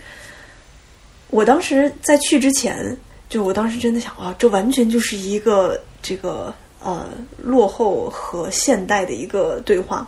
[1.29, 2.97] 我当时在去之前。
[3.33, 6.55] 就我当时真的想啊，这完全就是一个这个
[6.85, 7.09] 呃
[7.39, 10.07] 落后和现代的一个对话。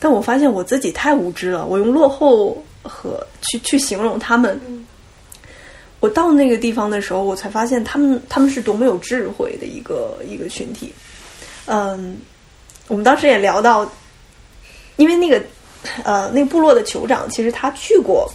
[0.00, 4.60] 但我发现我自己太无知了，我用落后和去去形容他们。
[6.00, 10.92] 我到那个地方的时候，我才发现他们他们是多么有智慧的一个一个群体。
[11.66, 12.18] 嗯，
[12.88, 13.90] 我们当时也聊到，
[14.96, 15.42] 因为那个
[16.04, 18.30] 呃那个部落的酋长，其实他去过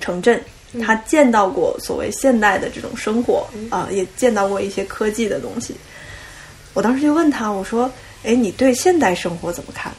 [0.00, 0.42] 城镇。
[0.84, 5.74] 他见到过所谓现代的这种生活啊，也见到过一些科技的东西。
[6.74, 7.90] 我当时就问他，我说
[8.24, 9.90] ：“哎，你对现代生活怎么看？”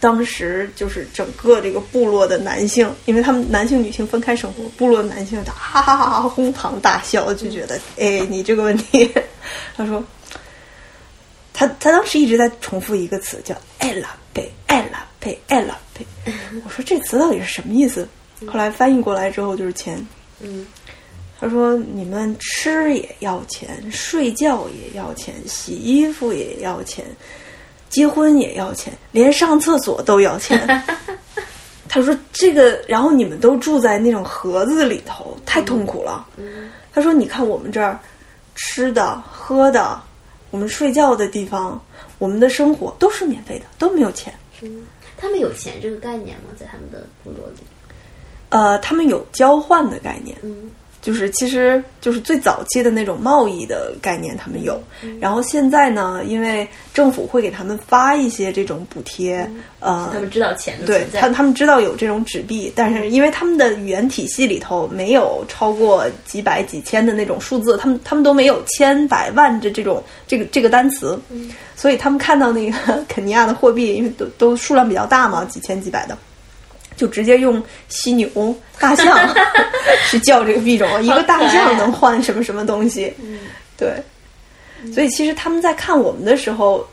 [0.00, 9.10] 当时就是整个这个部落的男性，因为他们男性女性分开生活，部落男性哈哈哈哈哄堂大笑，就觉得：“哎，你这个问题。”
[9.76, 10.02] 他说
[11.52, 16.06] ：“他他当时一直在重复一个词，叫‘艾拉贝，艾拉贝，艾拉贝’。”
[16.64, 18.08] 我说：“这词到底是什么意思？”
[18.46, 20.06] 后来翻译过来之后就是钱。
[20.40, 20.64] 嗯，
[21.40, 27.04] 他说：“你们吃也要钱，睡觉也要钱，洗衣服也要钱，
[27.88, 30.84] 结婚也要钱，连上厕所都要钱。
[31.88, 36.26] ”他说：“这个，然后你们都住在那种盒子里头，太痛苦了。”
[36.92, 37.98] 他说：“你看我们这儿，
[38.54, 39.98] 吃的、喝的，
[40.50, 41.80] 我们睡觉的地方，
[42.18, 46.50] 我们的生活都是免费的，都没有钱。”嗯，他们有钱这个概念吗？
[46.58, 47.56] 在他们的部落里？
[48.50, 50.70] 呃，他们有交换的概念，嗯，
[51.00, 54.80] 就是其实就是最早期的那种贸易的概念，他们有。
[55.20, 59.48] 然后现在呢，因为政府会给他们发一些这种补贴，
[59.80, 71.18] 呃，他们知道钱的对，他他们知道有这种纸币，但是因为他们的语言体系里头没有超过几百几千的那种数字，他们他们都没有千百万的这种这个这个单词，
[71.76, 76.18] 所以他们看到那个 肯尼亚的货币，因为都都数量比较大嘛，几千几百的。
[76.98, 79.16] 就直接用犀牛、大象
[80.10, 83.14] 去叫这个币种，一个大象能换什么什么东西？
[83.76, 84.02] 对，
[84.92, 86.84] 所以其实他们在看我们的时候，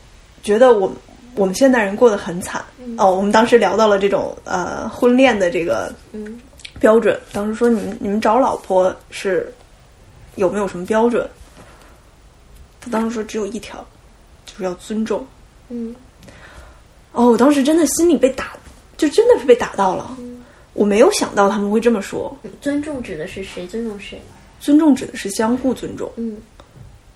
[0.44, 0.90] 觉得我
[1.34, 2.64] 我们现代人过得很惨。
[2.96, 5.92] 哦，我们当时聊到了这种呃婚恋的这个
[6.78, 9.52] 标准，当时说你们你们找老婆是
[10.36, 11.28] 有没有什么标准？
[12.80, 13.84] 他当时说只有一条，
[14.44, 15.26] 就是要尊重。
[15.68, 15.92] 嗯，
[17.10, 18.52] 哦，我当时真的心里被打。
[18.96, 20.16] 就真的是被打到了，
[20.72, 22.36] 我没有想到他们会这么说。
[22.60, 23.66] 尊重指的是谁？
[23.66, 24.20] 尊重谁？
[24.58, 26.10] 尊重指的是相互尊重。
[26.16, 26.38] 嗯，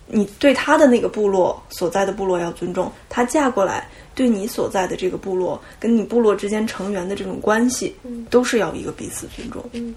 [0.07, 7.97] 你对他的那个部落所在的部落要尊重，他嫁过来对你所在的这个部落，跟你部落之间成员的这种关系，
[8.28, 9.64] 都是要一个彼此尊重。
[9.72, 9.95] 嗯，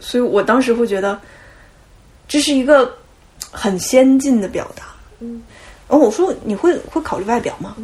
[0.00, 1.20] 所以我当时会觉得
[2.26, 2.92] 这是一个
[3.52, 4.84] 很先进的表达。
[5.20, 5.42] 嗯，
[5.88, 7.76] 然后我说你会会考虑外表吗？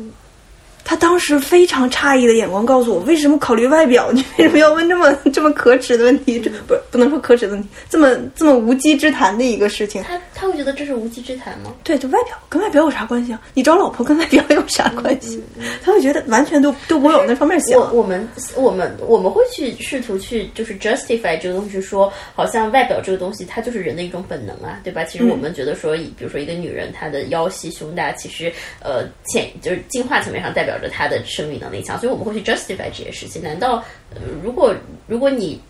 [0.84, 4.10] 他当时非常诧异的眼光告诉我：“为什么考虑外表？
[4.12, 6.40] 你为什么要问这么这么可耻的问题？
[6.40, 11.72] 这不是不能说可耻的问题，这么这么无稽之谈的一个事情。”他他会觉得这是无稽之谈吗？
[11.84, 13.40] 对，就外表跟外表有啥关系啊？
[13.54, 15.42] 你找老婆跟外表有啥关系？
[15.82, 17.78] 他会觉得完全都都不会往那方面想。
[17.78, 25.04] 我我们我们我们会去试图去就是 justify 这个东西，说好像外表这个东西它就是人的一种本能啊，对吧？
[25.04, 28.52] 其实我们觉得说，比如说一个女人她的腰细胸大，其实
[28.82, 33.42] 呃潜就是进化层面上代表着他的生育能力强，所以我们会去 justify 这些事情。
[33.42, 33.82] 难道
[34.14, 34.74] 呃如果
[35.06, 35.60] 如果你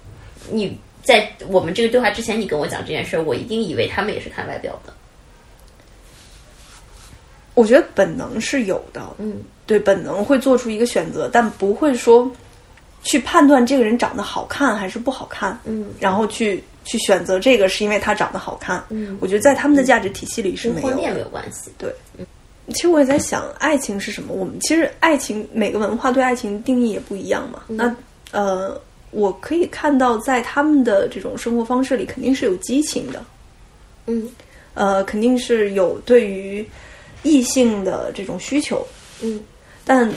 [0.50, 4.92] 你在我们这个对话之前，你跟我讲这件事，我一定以为他们也是看外表的。
[7.54, 12.30] 我觉得本能是有的，嗯，对，本能会做出一个选择，但不会说
[13.02, 21.02] 去判断这个人长得好看还是不好看，嗯，然后去去选择这个是因为他长得好看，嗯我觉得在他们的价值体系里是没有没。
[21.20, 21.70] 有关系。
[21.76, 21.94] 对，
[22.68, 24.32] 其实我也在想，爱情是什么？
[24.32, 27.62] 我们其实爱情每个文化对爱情定义也不一样嘛。
[27.66, 27.94] 那
[28.30, 33.24] 呃，我可以看到，在他们的这种生活方式里，肯定是有激情的，
[34.06, 34.28] 嗯
[34.74, 36.66] 呃，肯定是有对于
[37.22, 38.86] 异性的这种需求，
[39.20, 39.40] 嗯
[39.84, 40.10] 但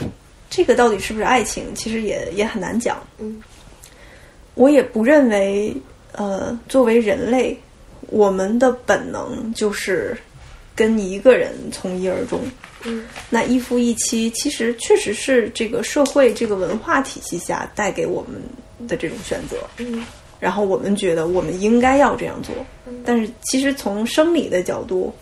[0.48, 3.04] 这个到底是不是爱情，其实也也很难讲。
[3.18, 3.42] 嗯，
[4.54, 5.76] 我也不认为，
[6.12, 7.58] 呃，作为人类，
[8.08, 10.16] 我们的本能就是
[10.76, 12.40] 跟你一个人从一而终。
[12.84, 18.40] 嗯，那一夫一妻，其实确实是这个社会这个文化体系下带给我们
[18.86, 19.56] 的这种选择。
[19.78, 20.06] 嗯
[20.38, 22.54] 然后我们觉得我们应该要这样做，
[22.86, 25.12] 嗯但是其实从生理的角度，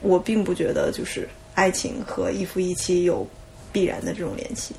[0.00, 3.26] 我并不觉得就是爱情和一夫一妻有
[3.72, 4.76] 必然的这种联系。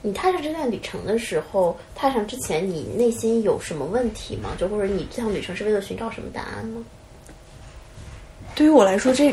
[0.00, 4.56] 你踏上这段旅程的时候，踏上之前，你内心有什么问题吗？
[4.58, 6.82] 就或者你这趟旅程是为了寻找什么答案吗？
[8.58, 9.32] 对于我来说，这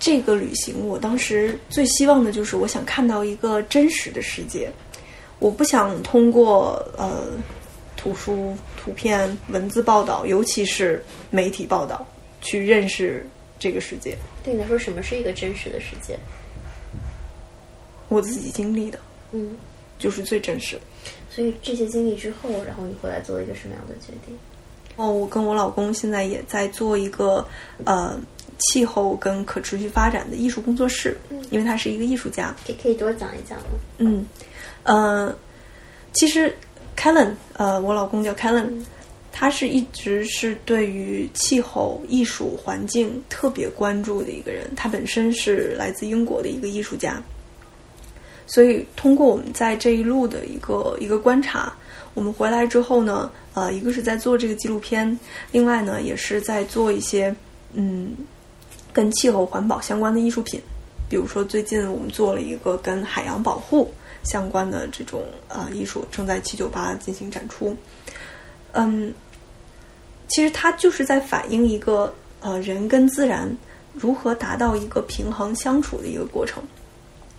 [0.00, 4.68] 这个旅行，我当时最希望的就是我想看到一个真实的世界，
[5.38, 7.28] 我不想通过呃
[7.96, 11.00] 图书、图片、文字报道，尤其是
[11.30, 12.04] 媒体报道，
[12.40, 13.24] 去认识
[13.60, 14.18] 这个世界。
[14.42, 16.18] 对你来说，什么是一个真实的世界？
[18.08, 18.98] 我自己经历的
[19.30, 19.56] 嗯，
[20.00, 20.82] 就是最真实的。
[21.30, 24.36] 所以这些经历之后，然后你回来做了一个什么样的决定？
[24.96, 27.46] 哦，我跟我老公现在也在做一个
[27.84, 28.16] 呃
[28.68, 31.16] 气候跟可持续发展的艺术工作室，
[31.50, 32.54] 因为他是一个艺术家。
[32.66, 33.64] 可以可以多讲一讲吗？
[33.98, 34.26] 嗯，
[34.84, 35.34] 呃，
[36.12, 36.54] 其实
[36.96, 38.82] Kellen，呃，我老公叫 Kellen，、
[39.32, 44.70] 他是一直是对于气候、艺术、环境特别关注的一个人。
[44.76, 47.20] 他本身是来自英国的一个艺术家，
[48.46, 51.74] 所以通过我们在这一路的一个一个观察，
[52.14, 55.18] 我们回来之后呢，呃，一个是在做这个纪录片，
[55.50, 57.34] 另外呢，也是在做一些
[57.72, 58.14] 嗯
[58.94, 60.58] 跟气候环保相关的艺术品。
[61.06, 63.92] 比如说，最近我们做了一个跟海洋保护
[64.22, 67.76] 相关的这种呃艺术，正在七九八进行展出。
[68.72, 69.12] 嗯，
[70.28, 73.54] 其实它就是在反映一个呃人跟自然
[73.92, 76.62] 如何达到一个平衡相处的一个过程。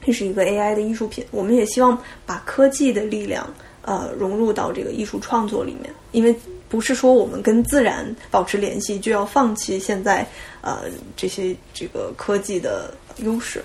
[0.06, 3.52] 这是一个 AI 的艺术品，我们也希望把科技的力量
[3.82, 6.34] 呃融入到这个艺术创作里面，因为
[6.68, 10.28] 不是说我们跟自然保持联系就要放弃现在
[10.62, 10.84] 呃
[11.16, 13.64] 这些这个科技的优势。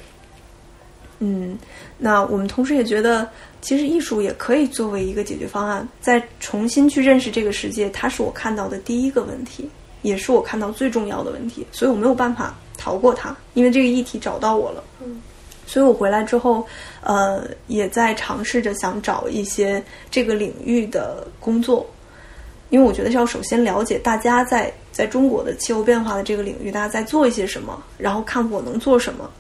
[1.23, 1.59] 嗯，
[1.99, 3.29] 那我们同时也觉得，
[3.61, 9.69] 其实艺术也可以作为一个解决方案，再重新去认识这个世界，它是我看到的第一个问题，
[10.01, 14.83] 也是我看到最重要的问题，所以我没有办法逃过它，因为这个议题找到我了。
[15.03, 15.21] 嗯，
[15.67, 16.67] 所以我回来之后，
[17.03, 21.87] 呃，也在尝试着想找一些这个领域的工作，
[22.71, 29.31] 因为我觉得是要首先了解大家在在中国的气候变化的这个领域，大家在做一些什么，然后看我能做什么。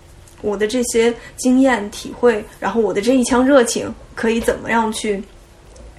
[0.43, 5.23] 我的这些经验体会，然后我的这一腔热情，可以怎么样去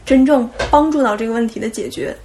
[0.05, 2.15] 真正帮助到这个问题的解决？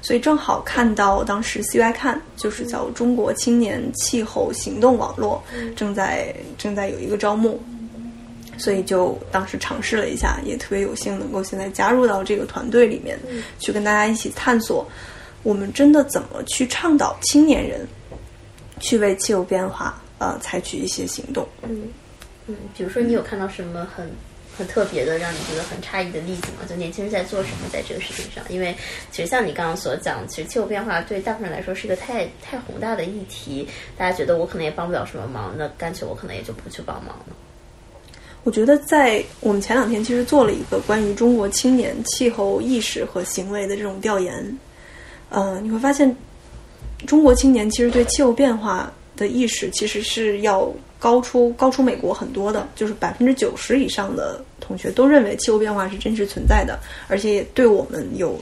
[0.00, 5.42] 所以正好看到当时 CY 看就是叫中国青年气候行动网络
[5.74, 7.60] 正在正在有一个招募，
[8.58, 13.18] 所以就当时尝试了一下，也特别有幸能够现在加入到这个团队里面，
[13.58, 14.86] 去跟大家一起探索，
[15.42, 17.86] 我们真的怎么去倡导青年人
[18.80, 21.46] 去为气候变化呃采取一些行动。
[21.62, 21.88] 嗯
[22.46, 24.08] 嗯，比如说你有看到什么很
[24.56, 26.64] 很特别的，让你觉得很诧异的例子吗？
[26.68, 28.42] 就年轻人在做什么在这个事情上？
[28.48, 28.74] 因为
[29.10, 37.36] 其实像你刚刚所讲，其实气候变化对大部分人来说是一个太太宏大的议题，大家觉得我可能也帮不了什么忙，那干脆我可能也就不去帮忙了。
[38.46, 44.58] 我觉得在我们前两天其实做了一个关于中国青年气候意识和行为的这种调研，
[45.30, 46.16] 呃，你会发现
[47.08, 56.78] 中国青年其实对气候变化的意识其实是要高出高出美国很多的，就是百分之九十以上的同学都认为气候变化是真实存在的，
[57.08, 58.40] 而且也对我们有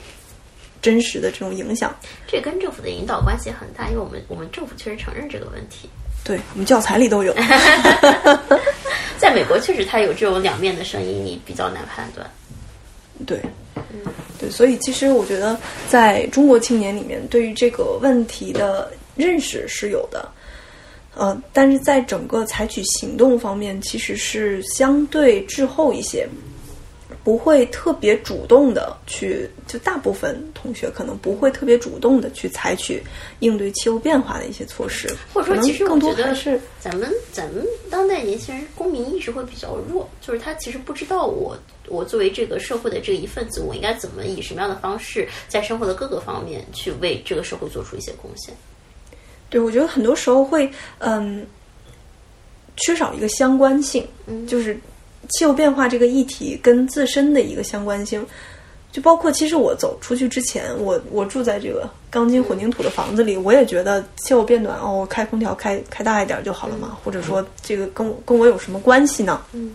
[0.82, 1.96] 真实的这种影响。
[2.26, 5.88] 这跟政府的引导关系很大，因为我们我们政府确实承认这个问题。
[6.24, 7.34] 对我们教材里都有。
[9.18, 12.28] 在美国，确实它有这种两面的声音，你比较难判断。
[13.26, 13.40] 对，
[14.40, 15.56] 对，所以其实我觉得，
[15.88, 20.28] 在中国青年里面，对于这个问题的认识是有的，
[21.14, 26.28] 呃，但是在整个采取行动方面，其实是相对滞后一些。
[27.24, 33.02] 不会特别主动的去，就大部分同学可能不会特别主动的去采取
[33.38, 41.56] 应对气候变化的一些措施，或者说，其实更多的是咱们咱们当代年轻人公民意识会比较弱，就是他其实不知道我
[41.88, 48.54] 我作为这个社会的这一份子，我应该怎么以什么样的方式在生活的各个方面去为这个社会做出一些贡献。
[49.48, 51.46] 对，我觉得很多时候会嗯
[52.76, 54.78] 缺少一个相关性，嗯，就是。
[55.30, 58.24] 气候变化这个议题跟自身的一个相关性，
[58.92, 69.40] 就包括其实我走出去之前，我我住在这个钢筋混凝土的房子里，我也觉得气候变暖哦，开空调开开大一点就好了嘛，或者说这个跟跟我有什么关系呢？
[69.52, 69.72] 嗯，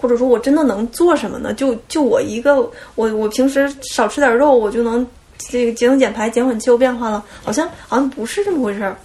[0.00, 1.54] 或者说我真的能做什么呢？
[1.54, 2.56] 就就我一个，
[2.94, 5.06] 我我平时少吃点肉，我就能
[5.38, 7.24] 这个节能减排、减缓气候变化了？
[7.42, 8.96] 好像好像不是这么回事儿。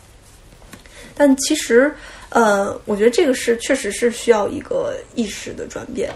[1.16, 1.94] 但其实。
[2.34, 6.11] 呃，我觉得这个是确实是需要一个意识的转变。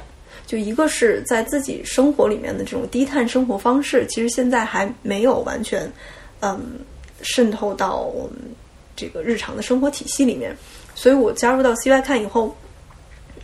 [0.45, 5.91] 就一个是在自己生活里面的这种低碳生活方式，其实现在还没有完全
[6.39, 6.79] 嗯
[7.21, 8.39] 渗透到我们
[8.95, 10.55] 这个日常的生活体系里面。
[10.95, 12.55] 所以我加入到 CY 看以后。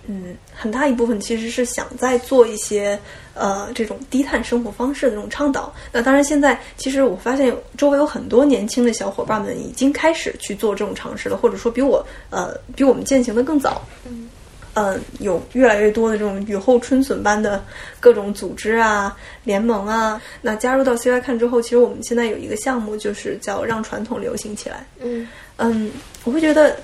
[0.05, 2.99] 嗯，很大一部分其实是想在做一些
[3.33, 5.73] 呃这种低碳生活方式的这种倡导。
[5.93, 13.81] 那当然，现在其实我发现周围有很多年轻的小伙伴们已经开始去做这种尝试了，或者说比我呃比我们践行的更早。
[14.05, 14.29] 嗯，
[14.73, 17.63] 呃，有越来越多的这种雨后春笋般的
[18.01, 20.21] 各种组织啊、联盟啊。
[20.41, 24.85] 那加入到 CY 看之后，其实我们现在有一个项目，就是叫让传统流行起来。
[24.99, 25.25] 嗯
[25.55, 25.89] 嗯，
[26.25, 26.75] 我会觉得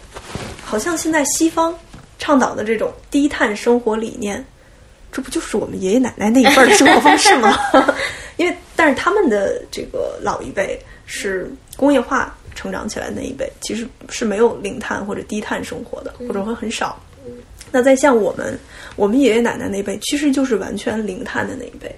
[0.64, 1.76] 好像现在西方。
[2.20, 4.46] 倡导的这种低碳生活理念，
[5.12, 7.58] 这不就是我们爷爷奶奶那一辈的生活方式吗？
[8.38, 17.02] 因为，但是他们的这个老一辈是工业化成长起来那一辈，其实是没有零碳或者低碳生活的，或者会很少。
[17.72, 18.60] 那在像我们，
[18.96, 21.94] 我们爷爷奶奶那辈，其实就是完全零碳的那一辈。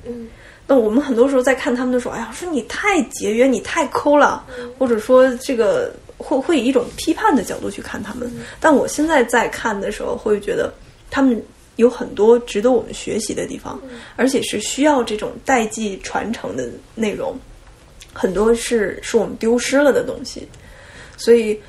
[0.67, 4.45] 那我们很多时候在看他们的时候，哎呀，说你太节约，你太抠了，
[4.77, 5.91] 或者说这个。
[6.21, 10.71] 会会以一种批判的角度去看他们，但我现在在看的时候，会觉得
[11.09, 11.41] 他们
[11.77, 13.79] 有很多值得我们学习的地方，
[14.15, 17.35] 而且是需要这种代际传承的内容，
[18.13, 20.47] 很多是是我们丢失了的东西。
[21.17, 21.59] 所以，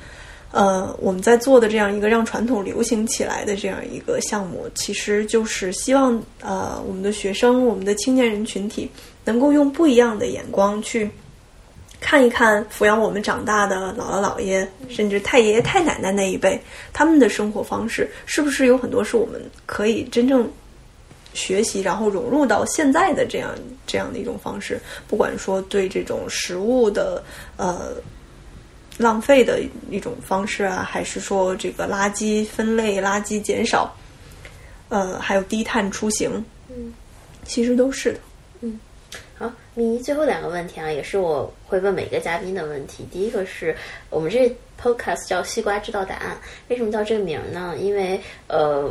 [0.51, 8.89] 呃，我们在做的这样一个让传统流行起来的这样一个项目，其实就是希望呃，我们的学生、我们的青年人群体
[9.25, 11.09] 能够用不一样的眼光去。
[12.03, 20.47] 看一看抚养我们长大的姥姥姥爷，甚至太爷爷太奶奶那一辈，他们的生活方式是不是有很多是我们可以真正
[21.33, 23.49] 学习，然后融入到现在的这样
[23.87, 24.77] 这样的一种方式？
[25.07, 27.23] 不管说对这种食物的
[27.55, 27.93] 呃
[28.97, 33.95] 浪费的一种方式啊，还是说这个垃圾分类、垃圾减少，
[34.89, 36.93] 呃，还有低碳出行，嗯，
[37.45, 38.19] 其实都是的。
[39.43, 43.05] 好，你最后两个问题啊，也是我会问每个嘉宾的问题。
[43.11, 43.75] 第一个是
[44.09, 44.49] 我们这
[44.81, 46.37] podcast 叫“西瓜知道答案”，
[46.69, 47.75] 为什么叫这个名呢？
[47.77, 48.17] 因为
[48.47, 48.89] 呃，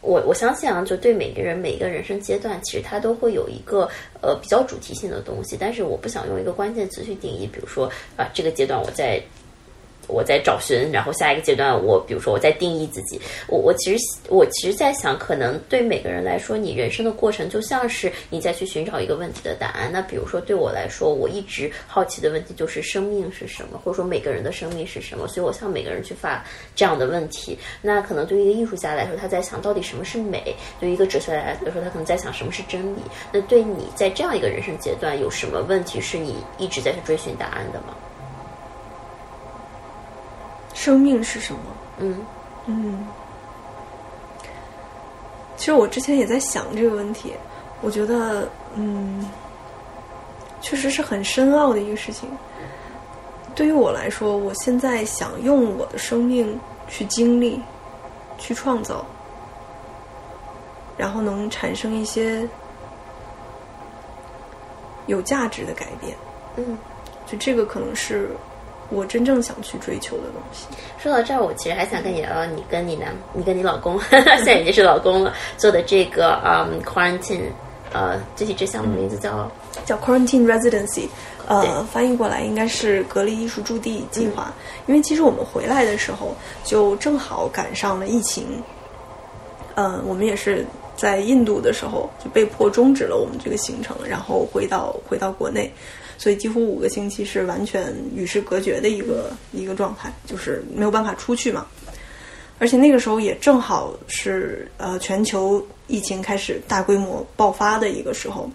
[0.00, 9.20] 我我相信啊，就对每个人每一个人生阶段，其实他都会有一个呃比较主题性的东西，但是我不想用一个关键词去定义，比如说啊，这个阶段我在。
[10.08, 13.20] 我在找寻，然后下一个阶段，我比如说我在定义自己。
[13.48, 19.90] 我我其实我其实在想，可能对每个人来说，你人生的过程就像是你在去寻找一个问题的答案。
[19.92, 25.26] 那比如说对我来说，我一直好奇的问题就是生命是什么，或者说每个人的生命是什么。
[25.28, 26.44] 所以我向每个人去发
[26.74, 27.56] 这样的问题。
[27.80, 30.40] 那可能对于一个艺术家来说，他在想到底什么是美；
[30.80, 33.00] 对于一个哲学家来说，他可能在想什么是真理。
[33.32, 37.96] 那对你在这样一个人生阶段，有什么问题是你一直在去追寻答案的吗？
[40.82, 41.60] 生命是什么？
[41.98, 42.26] 嗯
[42.66, 43.06] 嗯，
[45.56, 47.32] 其实我之前也在想这个问题，
[47.82, 49.24] 我觉得嗯，
[50.60, 52.28] 确实是很深奥的一个事情。
[53.54, 56.58] 对于我来说，我现在想用我的生命
[56.88, 57.62] 去经历、
[58.36, 59.06] 去创造，
[60.96, 62.48] 然后能产生一些
[65.06, 66.16] 有价值的改变。
[66.56, 66.76] 嗯，
[67.24, 68.30] 就这个可能是。
[68.92, 70.66] 我真正想去追求的东西。
[70.98, 77.42] 说到这儿，我其实还想跟你聊聊你跟你男、你跟你老公， 现在已经是老公了，做的这个嗯，quarantine，
[77.92, 79.50] 呃，具体这项目名字叫
[79.84, 81.08] 叫 quarantine residency，
[81.48, 84.52] 呃，翻译过来应该是隔离艺术驻地计划。
[84.86, 86.34] 因为其实我们回来的时候
[86.64, 88.62] 就正好赶上了疫情，
[89.74, 90.64] 嗯，我们也是
[90.96, 95.72] 在印度的时候就被迫终止了我们这个行程，然后回到回到国内，
[96.22, 101.66] 所以几乎五个星期是完全与世隔绝的一个一个状态，就是没有办法出去嘛。
[102.60, 108.48] 而且那个时候也正好是呃全球疫情开始大规模爆发的一个时候，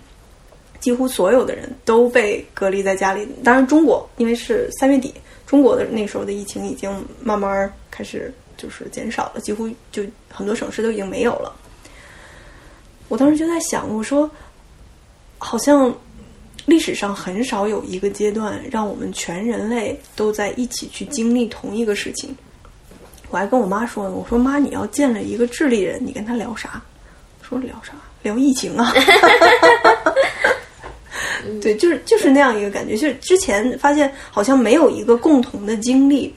[0.79, 3.27] 几乎所有的人都被隔离在家里。
[3.43, 5.13] 当然，中国因为是三月底，
[5.45, 11.53] 中国的那时候的疫情已经慢慢开始就是减少了，几乎就很多省市都已经没有了。
[13.09, 14.31] 我当时就在想，我说
[15.37, 15.93] 好像
[16.67, 22.35] 历史上很少有一个阶段让我们全人类都在一起去经历同一个事情。
[23.29, 26.81] 我还跟我妈说呢，我说妈，你要见了一个智利人，你跟他聊啥？
[27.41, 27.93] 说聊啥？
[28.21, 28.93] 聊疫情啊？
[31.61, 32.97] 对，就是就是那样一个感觉。
[32.97, 36.33] 就是之前发现好像没有一个共同的经历，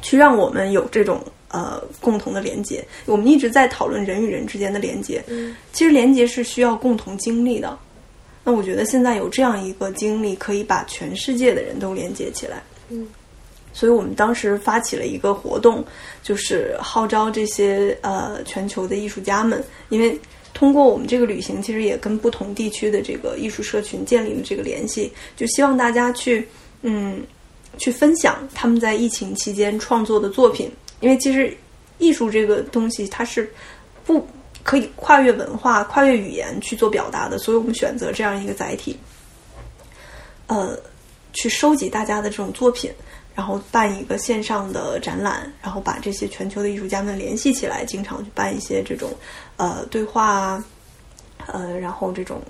[0.00, 2.84] 去让我们有这种呃共同的连接。
[3.06, 5.24] 我们一直在讨论人与人之间的连接，
[5.72, 7.76] 其实连接是需要共同经历的。
[8.44, 12.62] 那我觉得现在有这样一个经历，可以把全世界的人都连接起来。
[12.88, 13.06] 嗯。
[13.72, 15.84] 所以我们当时发起了一个活动，
[16.24, 20.18] 就是号召这些呃全球的艺术家们，因为
[20.52, 26.46] 通过我们这个旅行，其实也跟不同地区的这个艺术社群建立了这个联系，就希望大家去
[26.82, 27.22] 嗯
[27.78, 30.68] 去分享他们在疫情期间创作的作品，
[30.98, 31.56] 因为其实
[31.98, 33.48] 艺术这个东西它是
[34.04, 34.26] 不
[34.62, 38.98] 可以跨越文化、跨越语言去做表达的，所以我们选择这样一个载体，
[40.46, 40.78] 呃，
[41.32, 42.92] 去收集大家的这种作品。
[43.32, 49.08] 然后办一个线上的展览，然后把这些全球的艺术家们联系起来，经常去办一些这种
[49.56, 50.64] 呃对话啊，
[51.46, 52.42] 呃，然后这种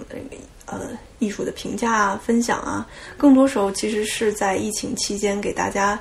[0.64, 0.88] 呃
[1.18, 5.96] 艺术的评价啊、分享啊，更多时候其实是在疫情期间给大家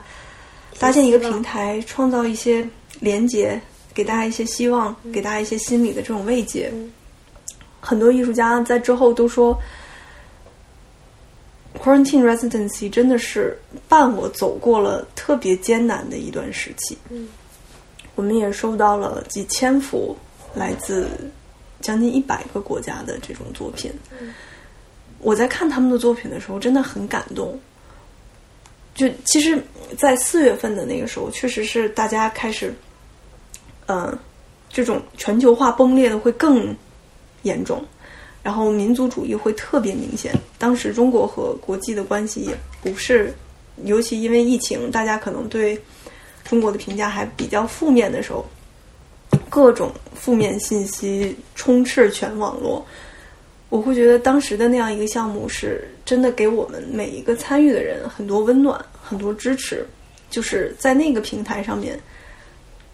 [0.79, 2.67] 搭建一个平台，创造一些
[2.99, 3.61] 连接，
[3.99, 6.71] 给大家一些希望，给大家一些心理的这种慰藉。
[7.81, 9.59] 很多艺术家在之后都说。
[11.81, 16.97] Quarantine residency 真的是伴我走过了特别艰难的一段时期。
[17.09, 17.29] 嗯，
[18.15, 20.17] 我们也收到了几千幅
[20.55, 21.07] 来自
[21.79, 23.93] 将近一百个国家的这种作品。
[24.19, 24.33] 嗯，
[25.19, 27.57] 我在看他们的作品的时候，真的很感动。
[28.95, 29.63] 就其实，
[29.97, 32.73] 在四月份的那个时候，确实是大家开始，
[33.89, 34.17] 嗯，
[34.69, 36.75] 这种全球化崩裂的会更
[37.41, 37.83] 严重。
[38.43, 40.33] 然后民族主义会特别明显。
[40.57, 43.33] 当时中国和国际的关系也不是，
[43.83, 45.79] 尤其因为疫情，大家可能对
[46.45, 48.45] 中国的评价还比较负面的时候，
[49.49, 52.85] 各种负面信息充斥全网络。
[53.69, 59.85] 我会觉得当时的那样一个项目是真的给我们每一个参与的人很多温暖、很多支持。
[60.29, 61.99] 就是在那个平台上面，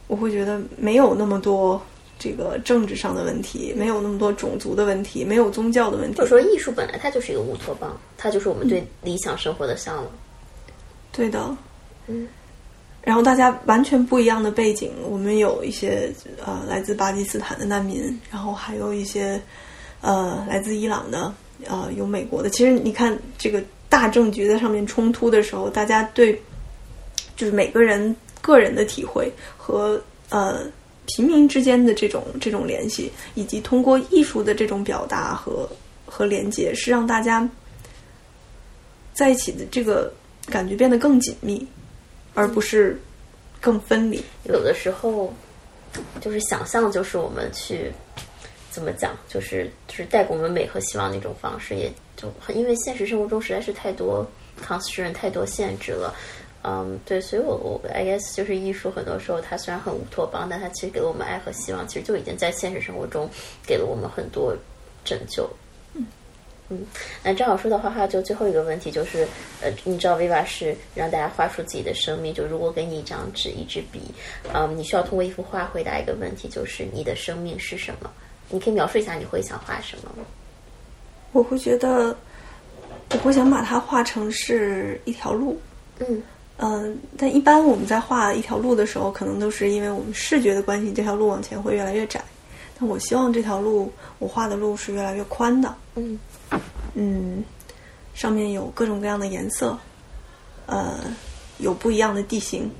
[0.08, 1.82] 我会觉得没有那么多。
[2.18, 6.18] 这个政治上的问题没有那么多种族的问题，没有宗教的问题。
[6.18, 10.08] 或者说，艺术本来它就是一个乌托邦，它就是我们对理想生活的向往。
[11.12, 11.58] 对的，
[12.08, 12.26] 嗯。
[13.04, 16.10] 然后大家完全不一样的背景，我们有一些
[16.42, 19.40] 呃来自巴基斯坦的难民，然后还有一些
[20.00, 21.34] 呃来自伊朗的，
[21.68, 22.50] 呃有美国的。
[22.50, 26.42] 其实你看这个大政局在上面冲突的时候，大家对
[27.36, 30.66] 就是每个人个人的体会和呃。
[31.08, 35.70] 平民之间的这种这种联系，以及通过艺术的这种表达和
[36.04, 37.48] 和连接，是让大家
[39.14, 40.12] 在一起的这个
[40.48, 41.64] 感觉变得更紧密，
[42.34, 43.00] 而不是
[43.62, 44.20] 更分离。
[44.46, 45.32] 有的时候，
[46.20, 47.92] 就是想象，就是我们去
[48.72, 54.28] 怎么讲，就是就是带给我们美和希望的一种方式，也就因为现实生活中实在是太多
[54.68, 56.16] constraint，太多限制了。
[56.68, 63.30] 嗯，对，所以我我 I guess 就是艺术，很多时候它虽然很乌托邦，但它其实给了我们爱和希望，其实就已经在现实生活中
[63.68, 64.56] 给了我们很多
[65.04, 65.48] 拯救。
[65.94, 66.08] 嗯
[66.70, 66.84] 嗯，
[67.22, 69.28] 那正好说到画画，就最后一个问题就是，
[69.62, 74.02] 呃，你知道 Viva 是让大家画出自己的生命，就如果给你一张纸、一支笔，
[74.52, 78.10] 嗯，你需要通过一幅画回答一个问题，就是你的生命是什么？
[78.50, 80.26] 你可以描述一下你会想画什么吗？
[81.32, 82.18] 我会觉得，
[83.12, 85.62] 我会想把它画成是一条路。
[86.00, 86.24] 嗯。
[86.58, 92.24] 嗯，但一般我们在画一条路的时候，可能都是因为我们视觉的关系，这条路往前会越来越窄。
[92.80, 95.76] 但我希望这条路，我画的路是越来越宽的。
[95.96, 96.20] 嗯
[96.94, 97.44] 嗯，
[98.14, 99.78] 上面有各种各样的颜色，
[100.66, 101.00] 呃，
[101.58, 102.72] 有不一样的地形，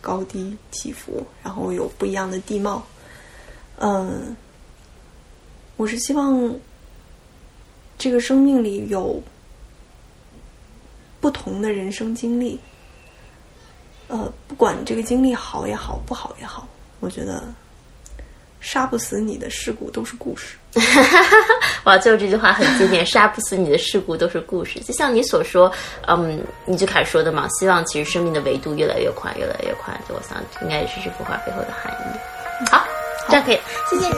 [0.00, 2.82] 高低起伏，然后有不一样的地貌。
[3.78, 4.36] 嗯，
[5.76, 6.54] 我是希望
[7.98, 9.22] 这个生命里有
[11.20, 12.58] 不同的人生经历，
[14.10, 16.66] 呃，不管这个经历好也好，不好也好，
[16.98, 17.42] 我觉得
[18.60, 20.56] 杀不死你的事故都是故事。
[21.84, 24.80] 哇，最后这句话很经典，杀不死你的事故都是故事。
[24.80, 25.72] 就像你所说，
[26.06, 29.98] 嗯，你最开始说的嘛，希望其实生命的维度越来越宽，越来越宽。
[30.08, 32.18] 就我想，应该也是这幅画背后的含义。
[32.70, 32.84] 好，
[33.28, 34.14] 这样可以，谢谢你。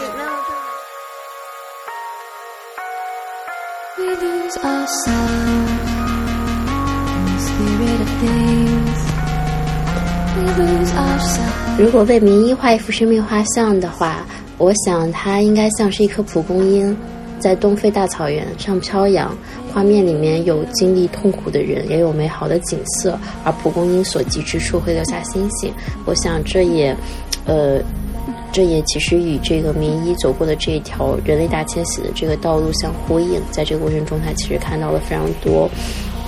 [11.78, 14.24] 如果为名医画一幅生命画像的话。
[14.58, 16.96] 我想，它应该像是一颗蒲公英，
[17.40, 19.36] 在东非大草原上飘扬。
[19.72, 25.72] 画面里面有经历痛苦的人，也有美好的景色，而蒲公英所及之处会留下星星。
[26.04, 26.96] 我想，这也，
[27.44, 27.80] 呃，
[28.52, 33.40] 这也其实与这个名医走过的这一条人类大迁徙的这个道路相呼应。
[33.50, 35.68] 在这个过程中，他其实看到了非常多。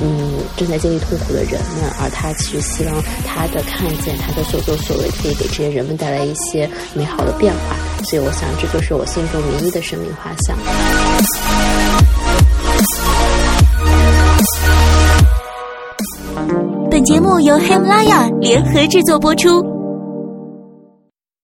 [0.00, 7.76] 嗯，正在经历痛苦的人们，而他其实希望他的看见，他的所作所为，可以给这些人们带来一些美好的变化。
[8.04, 10.56] 所以，我想这就是我心中唯一的生命画像。
[16.90, 19.83] 本节目由喜马拉雅联合制作播出。